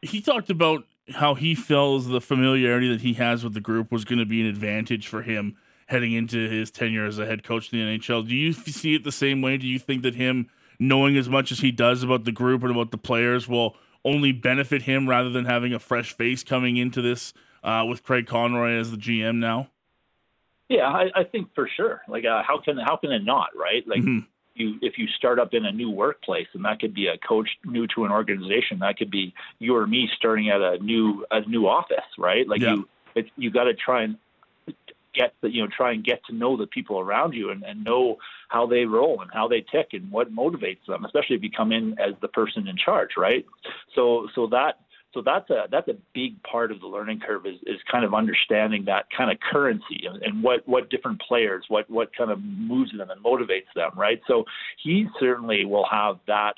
[0.01, 4.05] He talked about how he feels the familiarity that he has with the group was
[4.05, 5.57] going to be an advantage for him
[5.87, 8.27] heading into his tenure as a head coach in the NHL.
[8.27, 9.57] Do you see it the same way?
[9.57, 10.49] Do you think that him
[10.83, 14.33] knowing as much as he does about the group and about the players will only
[14.33, 18.73] benefit him rather than having a fresh face coming into this uh, with Craig Conroy
[18.73, 19.69] as the GM now?
[20.69, 22.03] Yeah, I, I think for sure.
[22.09, 23.87] Like, uh, how can how can it not, right?
[23.87, 24.27] Like, mm-hmm.
[24.55, 27.49] you if you start up in a new workplace, and that could be a coach
[27.65, 31.43] new to an organization, that could be you or me starting at a new a
[31.43, 32.49] new office, right?
[32.49, 32.75] Like yeah.
[32.75, 34.17] you, it, you got to try and
[35.15, 37.85] get the, you know try and get to know the people around you and, and
[37.85, 38.17] know
[38.49, 41.73] how they roll and how they tick and what motivates them especially if you come
[41.73, 43.45] in as the person in charge right?
[43.95, 44.79] So so that
[45.15, 48.15] so that's a that's a big part of the learning curve is, is kind of
[48.15, 52.43] understanding that kind of currency and, and what what different players what what kind of
[52.43, 54.21] moves them and motivates them right?
[54.27, 54.45] So
[54.83, 56.55] he certainly will have that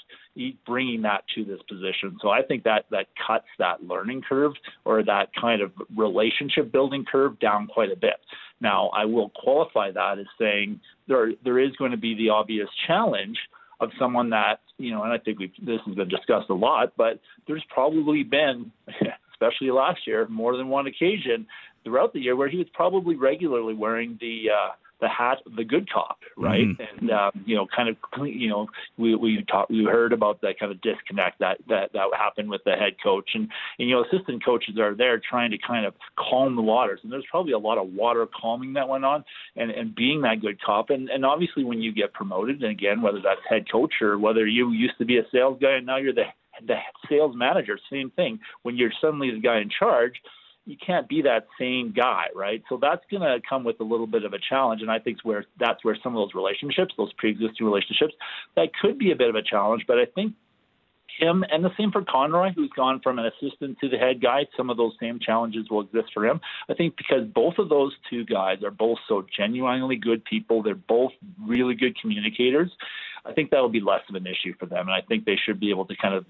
[0.67, 2.17] bringing that to this position.
[2.21, 4.53] So i think that that cuts that learning curve
[4.85, 8.21] or that kind of relationship building curve down quite a bit.
[8.61, 12.69] Now i will qualify that as saying there there is going to be the obvious
[12.87, 13.39] challenge
[13.85, 17.21] of someone that you know, and I think this has been discussed a lot, but
[17.47, 18.73] there's probably been,
[19.33, 21.47] especially last year, more than one occasion
[21.85, 24.73] throughout the year where he was probably regularly wearing the uh,
[25.05, 26.65] the hat of the good cop, right?
[26.65, 26.99] Mm-hmm.
[26.99, 30.59] And um, you know, kind of, you know, we we talked, we heard about that
[30.59, 34.05] kind of disconnect that that that happened with the head coach, and, and you know,
[34.05, 37.59] assistant coaches are there trying to kind of calm the waters, and there's probably a
[37.59, 39.23] lot of water calming that went on,
[39.57, 43.03] and and being that good cop, and and obviously when you get promoted, and again,
[43.03, 45.99] whether that's head coach or whether you used to be a sales guy and now
[45.99, 46.25] you're the
[46.67, 46.77] the
[47.11, 48.39] sales manager, same thing.
[48.63, 50.15] When you're suddenly the guy in charge
[50.67, 52.63] you can't be that same guy, right?
[52.69, 55.19] So that's going to come with a little bit of a challenge, and I think
[55.23, 58.15] where that's where some of those relationships, those pre-existing relationships,
[58.57, 59.85] that could be a bit of a challenge.
[59.87, 60.35] But I think
[61.19, 64.47] him, and the same for Conroy, who's gone from an assistant to the head guy.
[64.57, 66.41] Some of those same challenges will exist for him.
[66.69, 70.75] I think because both of those two guys are both so genuinely good people, they're
[70.75, 72.71] both really good communicators.
[73.27, 75.37] I think that will be less of an issue for them, and I think they
[75.37, 76.27] should be able to kind of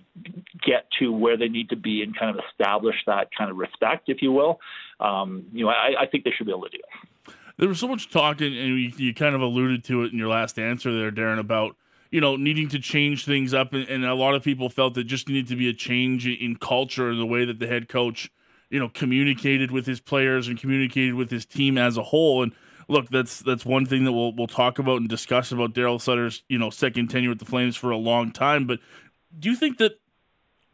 [0.64, 4.09] get to where they need to be and kind of establish that kind of respect,
[4.09, 4.61] if you will.
[5.00, 7.35] Um, you know, I, I think they should be able to do it.
[7.57, 10.28] There was so much talk, and you, you kind of alluded to it in your
[10.28, 11.76] last answer there, Darren, about
[12.14, 13.72] you know, needing to change things up.
[13.72, 16.54] And, and, a lot of people felt that just needed to be a change in
[16.54, 18.30] culture and the way that the head coach,
[18.70, 22.44] you know, communicated with his players and communicated with his team as a whole.
[22.44, 22.52] And
[22.88, 26.44] look, that's that's one thing that we'll we'll talk about and discuss about Darryl Sutter's,
[26.49, 28.66] you know, second tenure with the Flames for a long time.
[28.66, 28.81] But
[29.38, 29.99] do you think that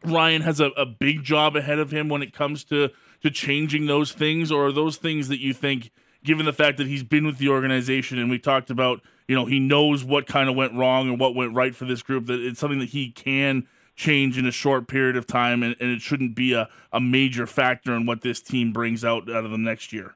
[0.03, 2.89] Ryan has a, a big job ahead of him when it comes to
[3.21, 5.91] to changing those things, or are those things that you think,
[6.23, 9.45] given the fact that he's been with the organization and we talked about you know,
[9.45, 12.25] he knows what kind of went wrong and what went right for this group.
[12.25, 15.89] That it's something that he can change in a short period of time, and, and
[15.89, 19.51] it shouldn't be a, a major factor in what this team brings out out of
[19.51, 20.15] the next year.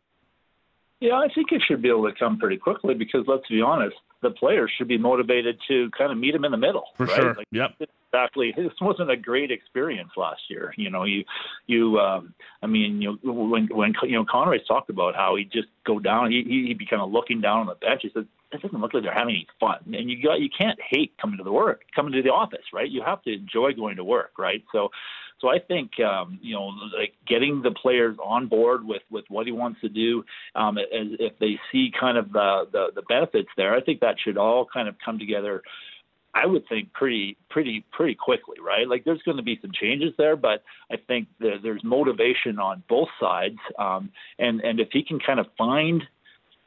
[1.05, 3.95] Yeah, I think it should be able to come pretty quickly because let's be honest,
[4.23, 6.85] the players should be motivated to kind of meet him in the middle.
[6.97, 7.15] For right?
[7.15, 7.33] sure.
[7.35, 7.75] Like, yep.
[7.79, 8.53] exactly.
[8.57, 10.73] This wasn't a great experience last year.
[10.77, 11.23] You know, you,
[11.67, 15.51] you, um, I mean, you know, when when you know Conroy's talked about how he'd
[15.51, 18.01] just go down, he he'd be kind of looking down on the bench.
[18.01, 19.77] He said it doesn't look like they're having any fun.
[19.93, 22.89] And you got you can't hate coming to the work, coming to the office, right?
[22.89, 24.63] You have to enjoy going to work, right?
[24.71, 24.89] So,
[25.39, 29.45] so I think um, you know, like getting the players on board with with what
[29.45, 30.23] he wants to do,
[30.55, 30.85] um, as
[31.19, 34.65] if they see kind of the, the the benefits there, I think that should all
[34.71, 35.61] kind of come together.
[36.33, 38.89] I would think pretty, pretty, pretty quickly, right?
[38.89, 42.83] Like there's going to be some changes there, but I think the, there's motivation on
[42.89, 46.03] both sides, um, and and if he can kind of find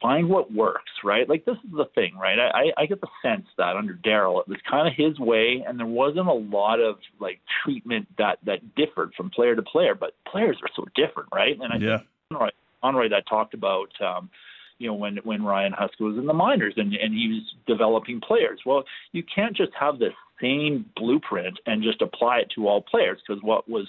[0.01, 1.27] find what works, right?
[1.27, 2.39] Like this is the thing, right?
[2.39, 5.79] I, I get the sense that under Darryl, it was kind of his way, and
[5.79, 9.95] there wasn't a lot of like treatment that that differed from player to player.
[9.95, 11.57] But players are so different, right?
[11.59, 11.97] And I yeah.
[12.29, 13.89] think Conroy, that talked about.
[14.01, 14.29] Um,
[14.77, 18.21] you know, when when Ryan Huska was in the minors and and he was developing
[18.21, 18.61] players.
[18.65, 23.19] Well, you can't just have the same blueprint and just apply it to all players
[23.27, 23.87] because what was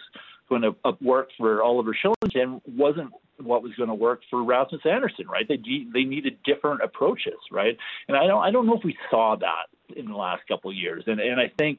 [0.51, 4.83] going to uh, work for Oliver Kylington wasn't what was going to work for Rasmus
[4.85, 5.47] Andersson, right?
[5.49, 5.57] They
[5.93, 7.77] they needed different approaches, right?
[8.09, 10.77] And I don't I don't know if we saw that in the last couple of
[10.77, 11.79] years, and and I think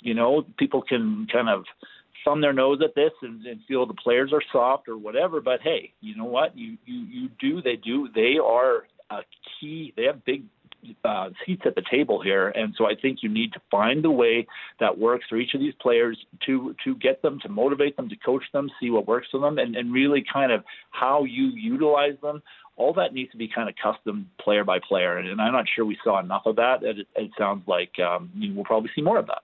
[0.00, 1.64] you know people can kind of
[2.24, 5.60] thumb their nose at this and, and feel the players are soft or whatever, but
[5.62, 6.56] hey, you know what?
[6.56, 9.20] You you you do they do they are a
[9.60, 9.92] key.
[9.96, 10.44] They have big
[11.04, 14.10] uh, seats at the table here, and so I think you need to find the
[14.10, 14.46] way
[14.80, 18.16] that works for each of these players to to get them, to motivate them, to
[18.16, 22.14] coach them, see what works for them, and, and really kind of how you utilize
[22.22, 22.42] them.
[22.76, 25.66] All that needs to be kind of custom player by player, and, and I'm not
[25.74, 26.82] sure we saw enough of that.
[26.82, 29.42] It, it sounds like um, we'll probably see more of that.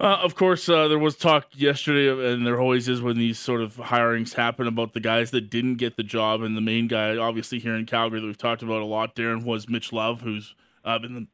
[0.00, 3.60] Uh, of course, uh, there was talk yesterday, and there always is when these sort
[3.60, 6.42] of hirings happen about the guys that didn't get the job.
[6.42, 9.44] And the main guy, obviously, here in Calgary that we've talked about a lot, Darren,
[9.44, 10.54] was Mitch Love, who's
[10.84, 11.26] uh, been the,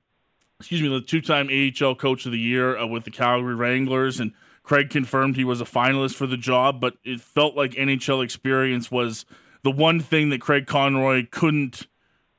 [0.58, 4.20] excuse me, the two-time AHL Coach of the Year uh, with the Calgary Wranglers.
[4.20, 8.22] And Craig confirmed he was a finalist for the job, but it felt like NHL
[8.22, 9.24] experience was
[9.62, 11.86] the one thing that Craig Conroy couldn't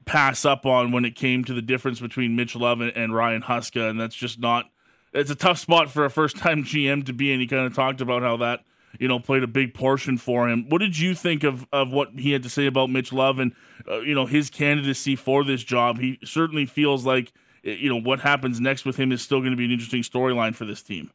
[0.05, 3.41] pass up on when it came to the difference between Mitch Love and, and Ryan
[3.41, 4.69] Huska, and that's just not–
[5.13, 7.39] it's a tough spot for a first time GM to be in.
[7.39, 8.63] He kind of talked about how that
[8.99, 10.69] you know played a big portion for him.
[10.69, 13.53] What did you think of of what he had to say about Mitch Love and
[13.89, 15.99] uh, you know his candidacy for this job?
[15.99, 17.31] He certainly feels like
[17.63, 20.55] you know what happens next with him is still going to be an interesting storyline
[20.55, 21.11] for this team.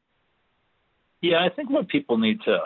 [1.21, 2.59] Yeah, I think what people need to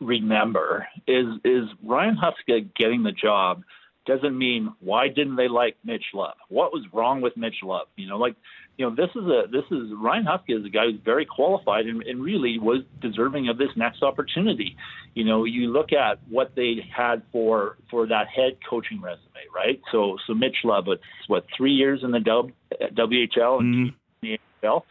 [0.00, 3.62] remember is is Ryan Huska getting the job
[4.06, 6.34] doesn't mean why didn't they like Mitch Love?
[6.48, 7.86] What was wrong with Mitch Love?
[7.96, 8.36] You know, like
[8.76, 11.86] you know, this is a this is Ryan Huska is a guy who's very qualified
[11.86, 14.76] and, and really was deserving of this next opportunity.
[15.14, 19.80] You know, you look at what they had for for that head coaching resume, right?
[19.92, 23.96] So so Mitch Love, it's what three years in the w, WHL and mm-hmm.
[24.22, 24.82] the NHL.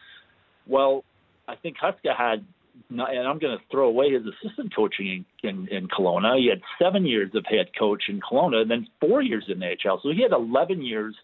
[0.66, 1.04] Well,
[1.46, 2.44] I think Huska had
[2.90, 6.38] and I'm going to throw away his assistant coaching in, in, in Kelowna.
[6.38, 9.66] He had seven years of head coach in Kelowna, and then four years in the
[9.66, 10.02] NHL.
[10.02, 11.14] So he had 11 years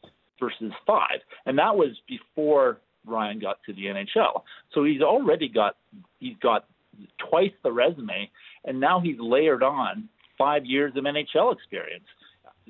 [0.40, 4.42] versus five, and that was before Ryan got to the NHL.
[4.72, 5.76] So he's already got
[6.18, 6.66] he's got
[7.30, 8.30] twice the resume,
[8.64, 12.04] and now he's layered on five years of NHL experience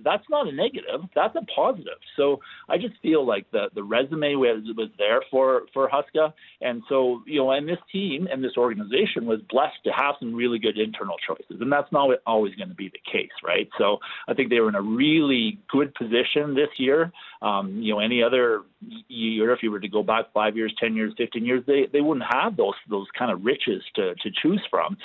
[0.05, 1.00] that's not a negative.
[1.14, 1.98] That's a positive.
[2.16, 6.83] So I just feel like the the resume was was there for for Huska, and
[6.88, 10.59] so you know, and this team and this organization was blessed to have some really
[10.59, 13.68] good internal choices, and that's not always going to be the case, right?
[13.79, 13.98] So
[14.29, 17.12] I think they were in a really good position this year.
[17.42, 18.62] Um, you know, any other
[19.09, 22.00] year, if you were to go back five years, ten years, fifteen years, they they
[22.00, 24.96] wouldn't have those those kind of riches to to choose from.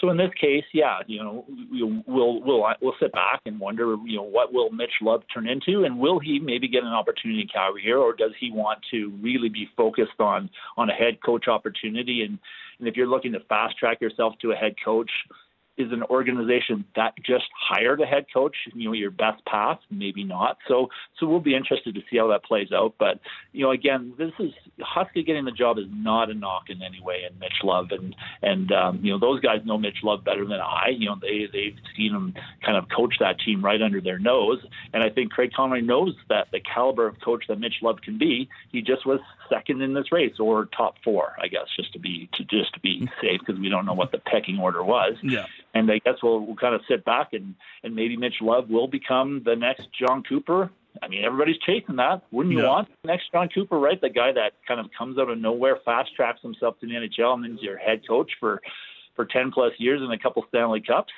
[0.00, 1.44] So in this case, yeah, you know,
[2.06, 5.84] we'll we'll we'll sit back and wonder, you know, what will Mitch Love turn into,
[5.84, 9.12] and will he maybe get an opportunity in Calgary here, or does he want to
[9.22, 12.22] really be focused on on a head coach opportunity?
[12.22, 12.38] And
[12.80, 15.10] and if you're looking to fast track yourself to a head coach,
[15.76, 19.78] is an organization that just hired a head coach, you know, your best path?
[19.90, 20.58] Maybe not.
[20.68, 22.94] So, so we'll be interested to see how that plays out.
[22.98, 23.20] But,
[23.52, 27.00] you know, again, this is Huska getting the job is not a knock in any
[27.00, 30.44] way in Mitch Love, and and um, you know those guys know Mitch Love better
[30.44, 30.88] than I.
[30.96, 32.34] You know, they they've seen him
[32.64, 34.58] kind of coach that team right under their nose,
[34.92, 38.18] and I think Craig Conroy knows that the caliber of coach that Mitch Love can
[38.18, 38.48] be.
[38.70, 42.28] He just was second in this race, or top four, I guess, just to be
[42.34, 45.14] to just to be safe because we don't know what the pecking order was.
[45.22, 48.68] Yeah and I guess we'll, we'll kind of sit back and and maybe Mitch Love
[48.70, 50.70] will become the next John Cooper.
[51.02, 52.22] I mean, everybody's chasing that.
[52.30, 52.68] Wouldn't you Yeah.
[52.68, 54.00] want the next John Cooper, right?
[54.00, 57.34] The guy that kind of comes out of nowhere, fast tracks himself to the NHL,
[57.34, 58.62] and then is your head coach for
[59.16, 61.12] for ten plus years and a couple Stanley Cups.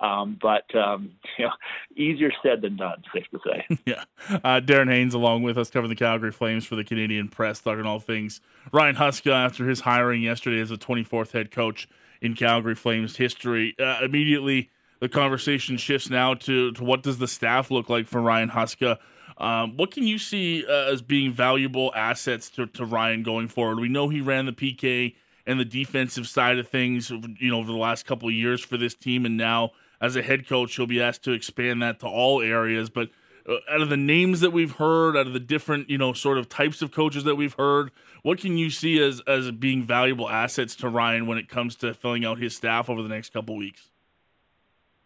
[0.00, 1.52] Um, but um, you know,
[1.96, 3.78] easier said than done, safe to say.
[3.86, 4.04] yeah.
[4.28, 7.86] Uh, Darren Haynes, along with us, covering the Calgary Flames for the Canadian Press, talking
[7.86, 8.40] all things
[8.72, 11.88] Ryan Huska after his hiring yesterday as the 24th head coach
[12.22, 13.74] in Calgary Flames history.
[13.78, 14.70] Uh, immediately,
[15.00, 18.98] the conversation shifts now to, to what does the staff look like for Ryan Huska.
[19.36, 23.80] Um, what can you see uh, as being valuable assets to, to Ryan going forward?
[23.80, 27.72] We know he ran the PK and the defensive side of things, you know, over
[27.72, 30.86] the last couple of years for this team, and now as a head coach, he'll
[30.86, 32.88] be asked to expand that to all areas.
[32.88, 33.10] But
[33.48, 36.38] Uh, out of the names that we've heard, out of the different, you know, sort
[36.38, 37.90] of types of coaches that we've heard,
[38.22, 41.94] what can you see as as being valuable assets to Ryan when it comes to
[41.94, 43.88] filling out his staff over the next couple weeks?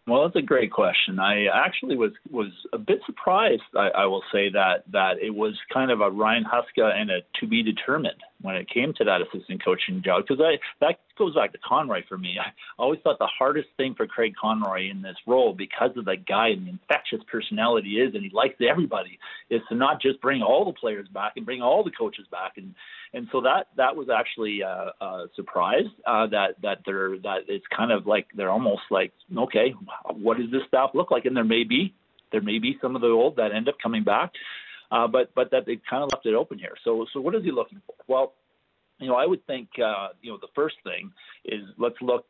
[0.07, 1.18] Well, that's a great question.
[1.18, 3.62] I actually was was a bit surprised.
[3.76, 7.22] I, I will say that that it was kind of a Ryan Huska and a
[7.41, 11.34] to be determined when it came to that assistant coaching job because I that goes
[11.34, 12.37] back to Conroy for me.
[12.41, 16.16] I always thought the hardest thing for Craig Conroy in this role because of the
[16.16, 19.18] guy and the infectious personality is and he likes everybody
[19.51, 22.53] is to not just bring all the players back and bring all the coaches back.
[22.57, 22.74] And
[23.14, 27.66] and so that that was actually a, a surprise uh, that that they're that it's
[27.74, 29.74] kind of like they're almost like okay
[30.12, 31.24] what does this staff look like?
[31.24, 31.95] And there may be
[32.32, 34.32] there may be some of the old that end up coming back
[34.91, 36.74] uh, but but that they kind of left it open here.
[36.84, 37.95] So so what is he looking for?
[38.07, 38.32] Well,
[38.99, 41.11] you know, I would think uh, you know the first thing
[41.45, 42.26] is let's look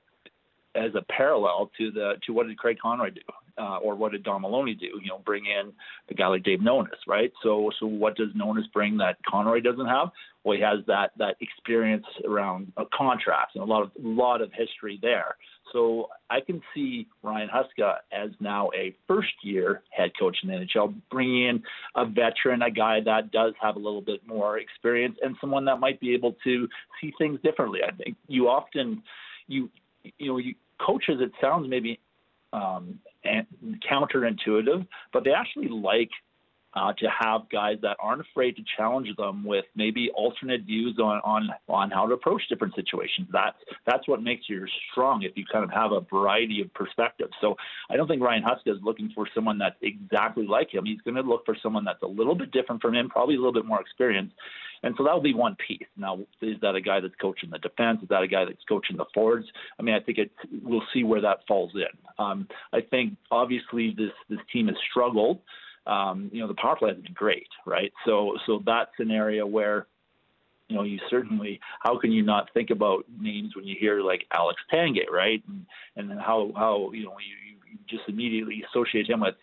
[0.75, 3.21] as a parallel to the to what did Craig Conroy do,
[3.59, 4.87] uh, or what did Don Maloney do?
[5.03, 5.73] You know, bring in
[6.09, 7.33] the guy like Dave Nonis, right?
[7.43, 10.09] So so what does Nonis bring that Conroy doesn't have?
[10.45, 14.51] Well, he has that that experience around uh, contracts and a lot of lot of
[14.53, 15.37] history there.
[15.73, 20.55] So I can see Ryan Huska as now a first year head coach in the
[20.55, 21.62] NHL, bringing in
[21.97, 25.81] a veteran, a guy that does have a little bit more experience, and someone that
[25.81, 26.69] might be able to
[27.01, 27.81] see things differently.
[27.87, 29.03] I think you often
[29.49, 29.71] you
[30.19, 30.55] you know you
[30.85, 31.99] coaches, it sounds maybe
[32.53, 33.01] um,
[33.91, 36.11] counterintuitive, but they actually like
[36.77, 41.20] uh, to have guys that aren't afraid to challenge them with maybe alternate views on,
[41.24, 43.27] on on how to approach different situations.
[43.33, 43.57] That's
[43.87, 47.33] that's what makes you strong if you kind of have a variety of perspectives.
[47.41, 47.57] So
[47.89, 50.85] I don't think Ryan Huska is looking for someone that's exactly like him.
[50.85, 53.39] He's going to look for someone that's a little bit different from him, probably a
[53.39, 54.35] little bit more experienced.
[54.83, 55.87] And so that'll be one piece.
[55.97, 58.01] Now, is that a guy that's coaching the defense?
[58.03, 59.47] Is that a guy that's coaching the forwards?
[59.81, 60.31] I mean, I think it.
[60.62, 62.24] We'll see where that falls in.
[62.24, 65.41] Um, I think obviously this this team has struggled
[65.87, 67.93] um, you know, the power has been great, right?
[68.05, 69.87] So, so that's an area where,
[70.68, 74.26] you know, you certainly, how can you not think about names when you hear like
[74.32, 75.43] Alex Tanguay, right?
[75.47, 79.37] And, and how, how, you know, you, you just immediately associate him with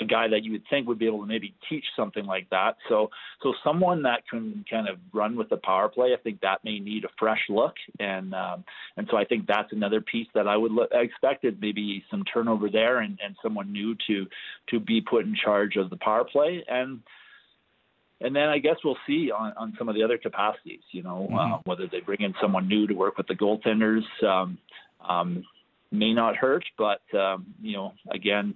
[0.00, 2.76] a guy that you would think would be able to maybe teach something like that.
[2.88, 3.10] So
[3.42, 6.78] so someone that can kind of run with the power play, I think that may
[6.78, 8.64] need a fresh look, and um,
[8.96, 12.24] and so I think that's another piece that I would look, I expected maybe some
[12.24, 14.26] turnover there and, and someone new to
[14.70, 17.00] to be put in charge of the power play and.
[18.22, 21.26] And then I guess we'll see on, on some of the other capacities, you know,
[21.30, 21.54] mm-hmm.
[21.54, 24.02] uh, whether they bring in someone new to work with the goaltenders.
[24.22, 24.58] Um,
[25.08, 25.42] um,
[25.90, 28.54] may not hurt, but um, you know, again,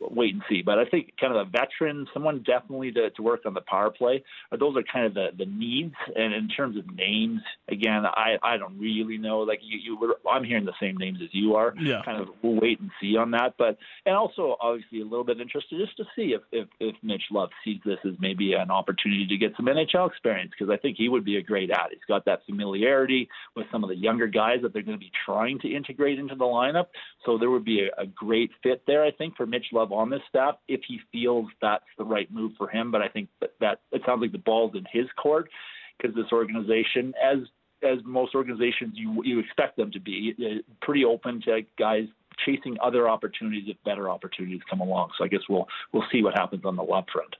[0.00, 0.62] wait and see.
[0.62, 3.90] But I think kind of a veteran, someone definitely to, to work on the power
[3.90, 4.22] play.
[4.58, 5.94] Those are kind of the, the needs.
[6.14, 9.40] And in terms of names, again, I, I don't really know.
[9.40, 11.74] Like you, you I'm hearing the same names as you are.
[11.80, 12.02] Yeah.
[12.04, 13.54] Kind of we'll wait and see on that.
[13.58, 17.24] But and also obviously a little bit interested just to see if if, if Mitch
[17.30, 20.96] Love sees this as maybe an opportunity to get some NHL experience because I think
[20.96, 21.88] he would be a great ad.
[21.90, 25.12] He's got that familiarity with some of the younger guys that they're going to be
[25.24, 26.86] trying to integrate into the lineup.
[27.24, 30.10] So there would be a, a great fit there, I think, for Mitch Love on
[30.10, 32.90] this staff if he feels that's the right move for him.
[32.90, 35.48] But I think that, that it sounds like the ball's in his court
[35.96, 37.38] because this organization, as
[37.82, 42.06] as most organizations you you expect them to be, uh, pretty open to guys
[42.44, 45.10] chasing other opportunities if better opportunities come along.
[45.18, 47.36] So I guess we'll we'll see what happens on the Love front.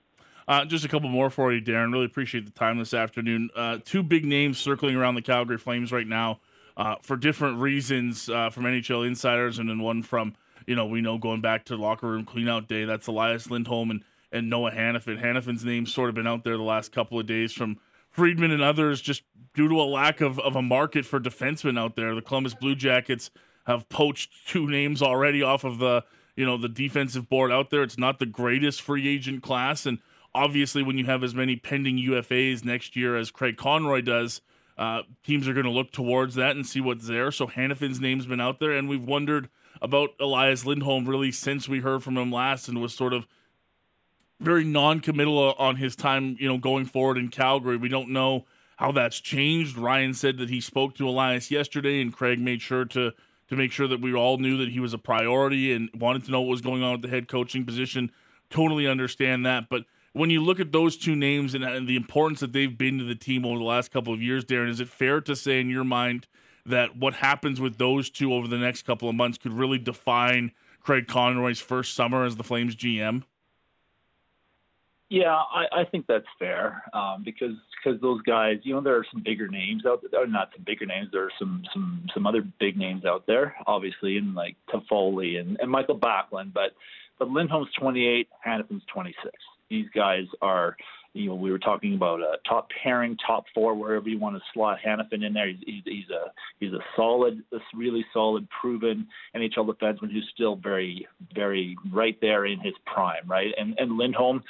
[0.48, 1.92] Uh, just a couple more for you, Darren.
[1.92, 3.50] Really appreciate the time this afternoon.
[3.56, 6.38] Uh, two big names circling around the Calgary Flames right now
[6.76, 10.34] uh, for different reasons uh, from NHL insiders, and then one from
[10.66, 14.02] you know, we know going back to locker room cleanout day, that's Elias Lindholm and,
[14.32, 15.22] and Noah Hanifin.
[15.22, 17.78] Hanifin's name's sort of been out there the last couple of days from
[18.10, 19.22] Friedman and others just
[19.54, 22.14] due to a lack of, of a market for defensemen out there.
[22.14, 23.30] The Columbus Blue Jackets
[23.66, 26.04] have poached two names already off of the
[26.34, 27.82] you know the defensive board out there.
[27.82, 29.98] It's not the greatest free agent class, and
[30.34, 34.42] obviously when you have as many pending UFAs next year as Craig Conroy does,
[34.78, 37.30] uh, teams are going to look towards that and see what's there.
[37.30, 39.48] So Hanifin's name's been out there, and we've wondered
[39.80, 43.26] about Elias Lindholm really since we heard from him last and was sort of
[44.40, 47.76] very non-committal on his time, you know, going forward in Calgary.
[47.76, 48.44] We don't know
[48.76, 49.78] how that's changed.
[49.78, 53.12] Ryan said that he spoke to Elias yesterday, and Craig made sure to
[53.48, 56.32] to make sure that we all knew that he was a priority and wanted to
[56.32, 58.10] know what was going on with the head coaching position.
[58.50, 59.68] Totally understand that.
[59.68, 59.84] But
[60.16, 63.04] when you look at those two names and, and the importance that they've been to
[63.04, 65.68] the team over the last couple of years, Darren, is it fair to say in
[65.68, 66.26] your mind
[66.64, 70.52] that what happens with those two over the next couple of months could really define
[70.80, 73.24] Craig Conroy's first summer as the Flames GM?
[75.10, 77.52] Yeah, I, I think that's fair um, because
[77.84, 80.26] because those guys, you know, there are some bigger names out there.
[80.26, 81.10] Not some bigger names.
[81.12, 85.58] There are some some some other big names out there, obviously, and like Toffoli and,
[85.60, 86.54] and Michael Backlund.
[86.54, 86.72] But
[87.18, 89.30] but Lindholm's 28, Hanifin's 26.
[89.70, 90.76] These guys are,
[91.12, 94.42] you know, we were talking about a top pairing, top four, wherever you want to
[94.52, 95.48] slot Hanifin in there.
[95.48, 100.56] He's, he's, he's a he's a solid, this really solid, proven NHL defenseman who's still
[100.56, 103.52] very very right there in his prime, right?
[103.58, 104.42] And and Lindholm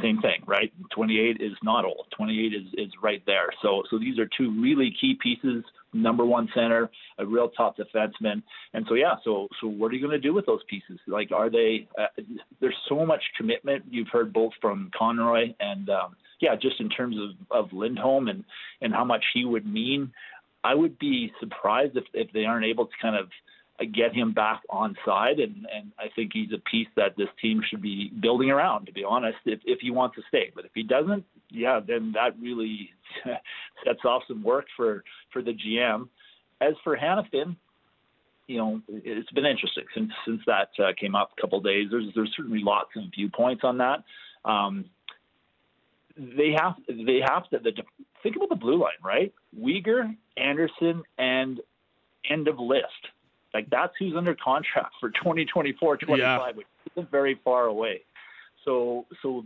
[0.00, 0.72] same thing, right?
[0.94, 2.06] 28 is not old.
[2.16, 3.48] 28 is, is right there.
[3.62, 5.64] So so these are two really key pieces.
[5.92, 8.42] Number one center, a real top defenseman,
[8.72, 9.14] and so yeah.
[9.24, 10.98] So so what are you going to do with those pieces?
[11.06, 11.86] Like, are they?
[11.96, 12.06] Uh,
[12.60, 13.84] there's so much commitment.
[13.88, 18.44] You've heard both from Conroy and um, yeah, just in terms of of Lindholm and
[18.80, 20.12] and how much he would mean.
[20.64, 23.28] I would be surprised if if they aren't able to kind of
[23.82, 27.60] get him back on side, and, and I think he's a piece that this team
[27.68, 28.86] should be building around.
[28.86, 32.12] To be honest, if if he wants to stay, but if he doesn't, yeah, then
[32.14, 32.90] that really
[33.84, 35.02] sets off some work for
[35.32, 36.08] for the GM.
[36.60, 37.56] As for Hanifin,
[38.46, 41.88] you know, it's been interesting since since that uh, came up a couple of days.
[41.90, 44.04] There's there's certainly lots of viewpoints on that.
[44.44, 44.84] Um,
[46.16, 47.72] they have they have to the,
[48.22, 49.32] think about the blue line, right?
[49.58, 51.60] Weegar, Andersson, and
[52.30, 52.84] end of list.
[53.54, 56.52] Like that's who's under contract for 2024, 25, yeah.
[56.52, 58.02] which isn't very far away.
[58.64, 59.44] So, so,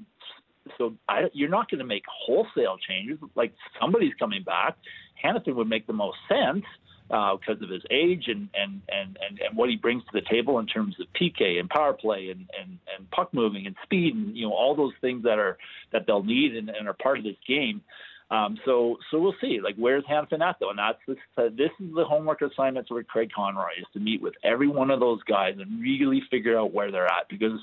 [0.78, 3.18] so I, you're not going to make wholesale changes.
[3.34, 4.76] Like somebody's coming back.
[5.22, 6.64] Hanifin would make the most sense
[7.10, 10.22] uh, because of his age and, and, and, and, and what he brings to the
[10.30, 14.14] table in terms of PK and power play and, and, and puck moving and speed
[14.14, 15.58] and you know all those things that are
[15.92, 17.82] that they'll need and, and are part of this game.
[18.30, 19.60] Um, so so we'll see.
[19.62, 20.70] Like where's Hanifin at though?
[20.70, 24.20] And that's this uh, this is the homework assignment for Craig Conroy is to meet
[24.20, 27.58] with every one of those guys and really figure out where they're at because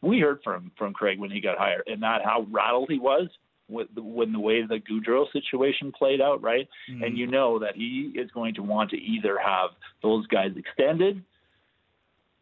[0.00, 3.28] we heard from from Craig when he got hired and that how rattled he was
[3.68, 6.68] with the, when the way the Gaudreau situation played out, right?
[6.90, 7.02] Mm-hmm.
[7.02, 9.70] And you know that he is going to want to either have
[10.02, 11.22] those guys extended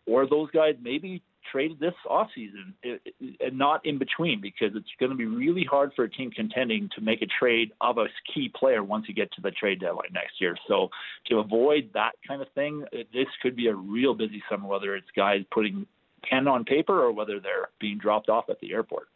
[0.07, 5.17] or those guys maybe traded this offseason and not in between because it's going to
[5.17, 8.83] be really hard for a team contending to make a trade of a key player
[8.83, 10.57] once you get to the trade deadline next year.
[10.69, 10.91] So
[11.27, 15.11] to avoid that kind of thing, this could be a real busy summer, whether it's
[15.17, 15.87] guys putting
[16.29, 19.09] pen on paper or whether they're being dropped off at the airport.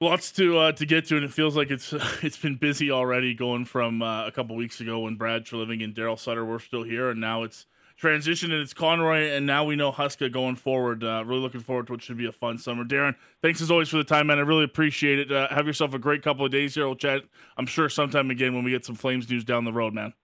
[0.00, 3.34] Lots to uh, to get to, and it feels like it's it's been busy already.
[3.34, 6.84] Going from uh, a couple weeks ago when Brad Treliving and Darryl Sutter were still
[6.84, 7.66] here, and now it's
[7.98, 11.04] transition, and it's Conroy, and now we know Huska going forward.
[11.04, 12.84] Uh, really looking forward to what should be a fun summer.
[12.84, 14.38] Darren, thanks as always for the time, man.
[14.38, 15.32] I really appreciate it.
[15.32, 16.86] Uh, have yourself a great couple of days here.
[16.86, 17.22] We'll chat,
[17.56, 20.14] I'm sure, sometime again when we get some Flames news down the road, man.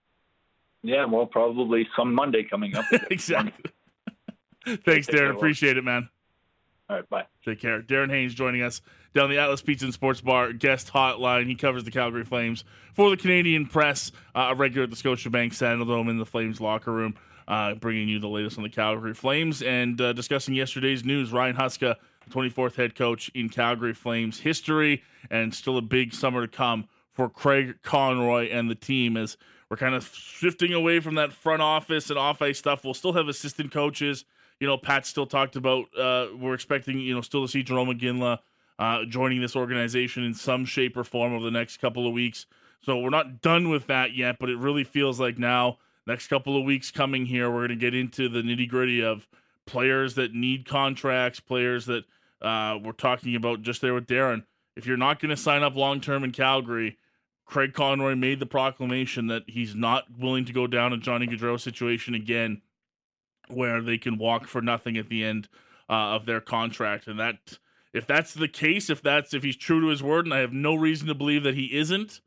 [0.83, 2.85] Yeah, well, probably some Monday coming up.
[3.11, 3.72] exactly.
[4.85, 5.35] thanks, Darren.
[5.35, 6.09] Appreciate it, man.
[6.89, 7.25] All right, bye.
[7.45, 7.81] Take care.
[7.83, 8.83] Darren Haynes joining us
[9.14, 11.47] down the Atlas Pizza and Sports Bar guest hotline.
[11.47, 15.53] He covers the Calgary Flames for the Canadian press, uh, a regular at the Scotiabank
[15.53, 17.14] Saddledome in the Flames locker room
[17.49, 21.32] uh, bringing you the latest on the Calgary Flames and uh, discussing yesterday's news.
[21.32, 21.97] Ryan Huska,
[22.30, 27.28] 24th head coach in Calgary Flames history, and still a big summer to come for
[27.28, 29.36] Craig Conroy and the team as
[29.70, 32.84] we're kind of shifting away from that front office and off ice stuff.
[32.84, 34.24] We'll still have assistant coaches.
[34.61, 37.99] You know, Pat still talked about uh, we're expecting, you know, still to see Jarome
[37.99, 38.38] Iginla
[38.78, 42.47] uh, joining this organization in some shape or form over the next couple of weeks.
[42.82, 46.57] So we're not done with that yet, but it really feels like now next couple
[46.57, 49.26] of weeks coming here, we're going to get into the nitty gritty of
[49.66, 52.05] players that need contracts, players that
[52.42, 54.44] uh, we're talking about just there with Darren.
[54.76, 56.98] If you're not going to sign up long term in Calgary,
[57.46, 61.61] Craig Conroy made the proclamation that he's not willing to go down a Johnny Gaudreau
[61.61, 62.62] situation again,
[63.48, 65.48] where they can walk for nothing at the end
[65.88, 67.07] uh, of their contract.
[67.07, 67.59] And that,
[67.92, 70.52] if that's the case, if that's if he's true to his word, and I have
[70.52, 72.20] no reason to believe that he isn't,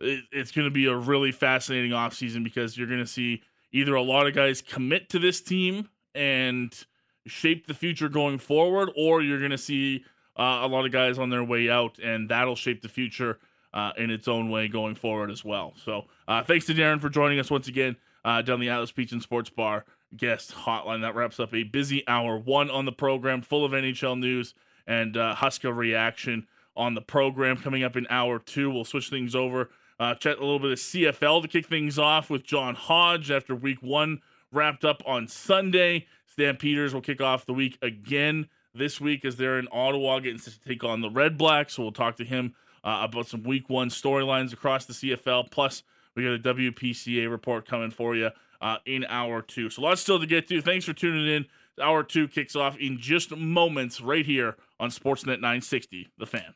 [0.00, 3.42] it, it's going to be a really fascinating offseason because you're going to see
[3.72, 6.84] either a lot of guys commit to this team and
[7.26, 10.04] shape the future going forward, or you're going to see
[10.38, 13.38] uh, a lot of guys on their way out, and that'll shape the future
[13.72, 15.74] uh, in its own way going forward as well.
[15.84, 19.16] So, uh, thanks to Darren for joining us once again uh, down the Atlas Pizza
[19.16, 19.84] and Sports Bar
[20.16, 21.00] guest hotline.
[21.00, 24.54] That wraps up a busy hour one on the program, full of NHL news
[24.86, 27.56] and uh, Huska reaction on the program.
[27.56, 29.70] Coming up in hour two, we'll switch things over
[30.00, 33.54] uh, chat a little bit of CFL to kick things off with John Hodge after
[33.54, 34.20] week one
[34.52, 36.06] wrapped up on Sunday.
[36.26, 40.60] Stampeders will kick off the week again this week as they're in Ottawa getting to
[40.60, 41.74] take on the Red Blacks.
[41.74, 45.50] So we'll talk to him uh, about some week one storylines across the CFL.
[45.50, 45.82] Plus,
[46.14, 48.30] we got a WPCA report coming for you
[48.60, 49.70] uh, in hour two.
[49.70, 50.60] So lots still to get to.
[50.60, 51.46] Thanks for tuning in.
[51.80, 56.54] Hour two kicks off in just moments right here on Sportsnet 960, The Fan.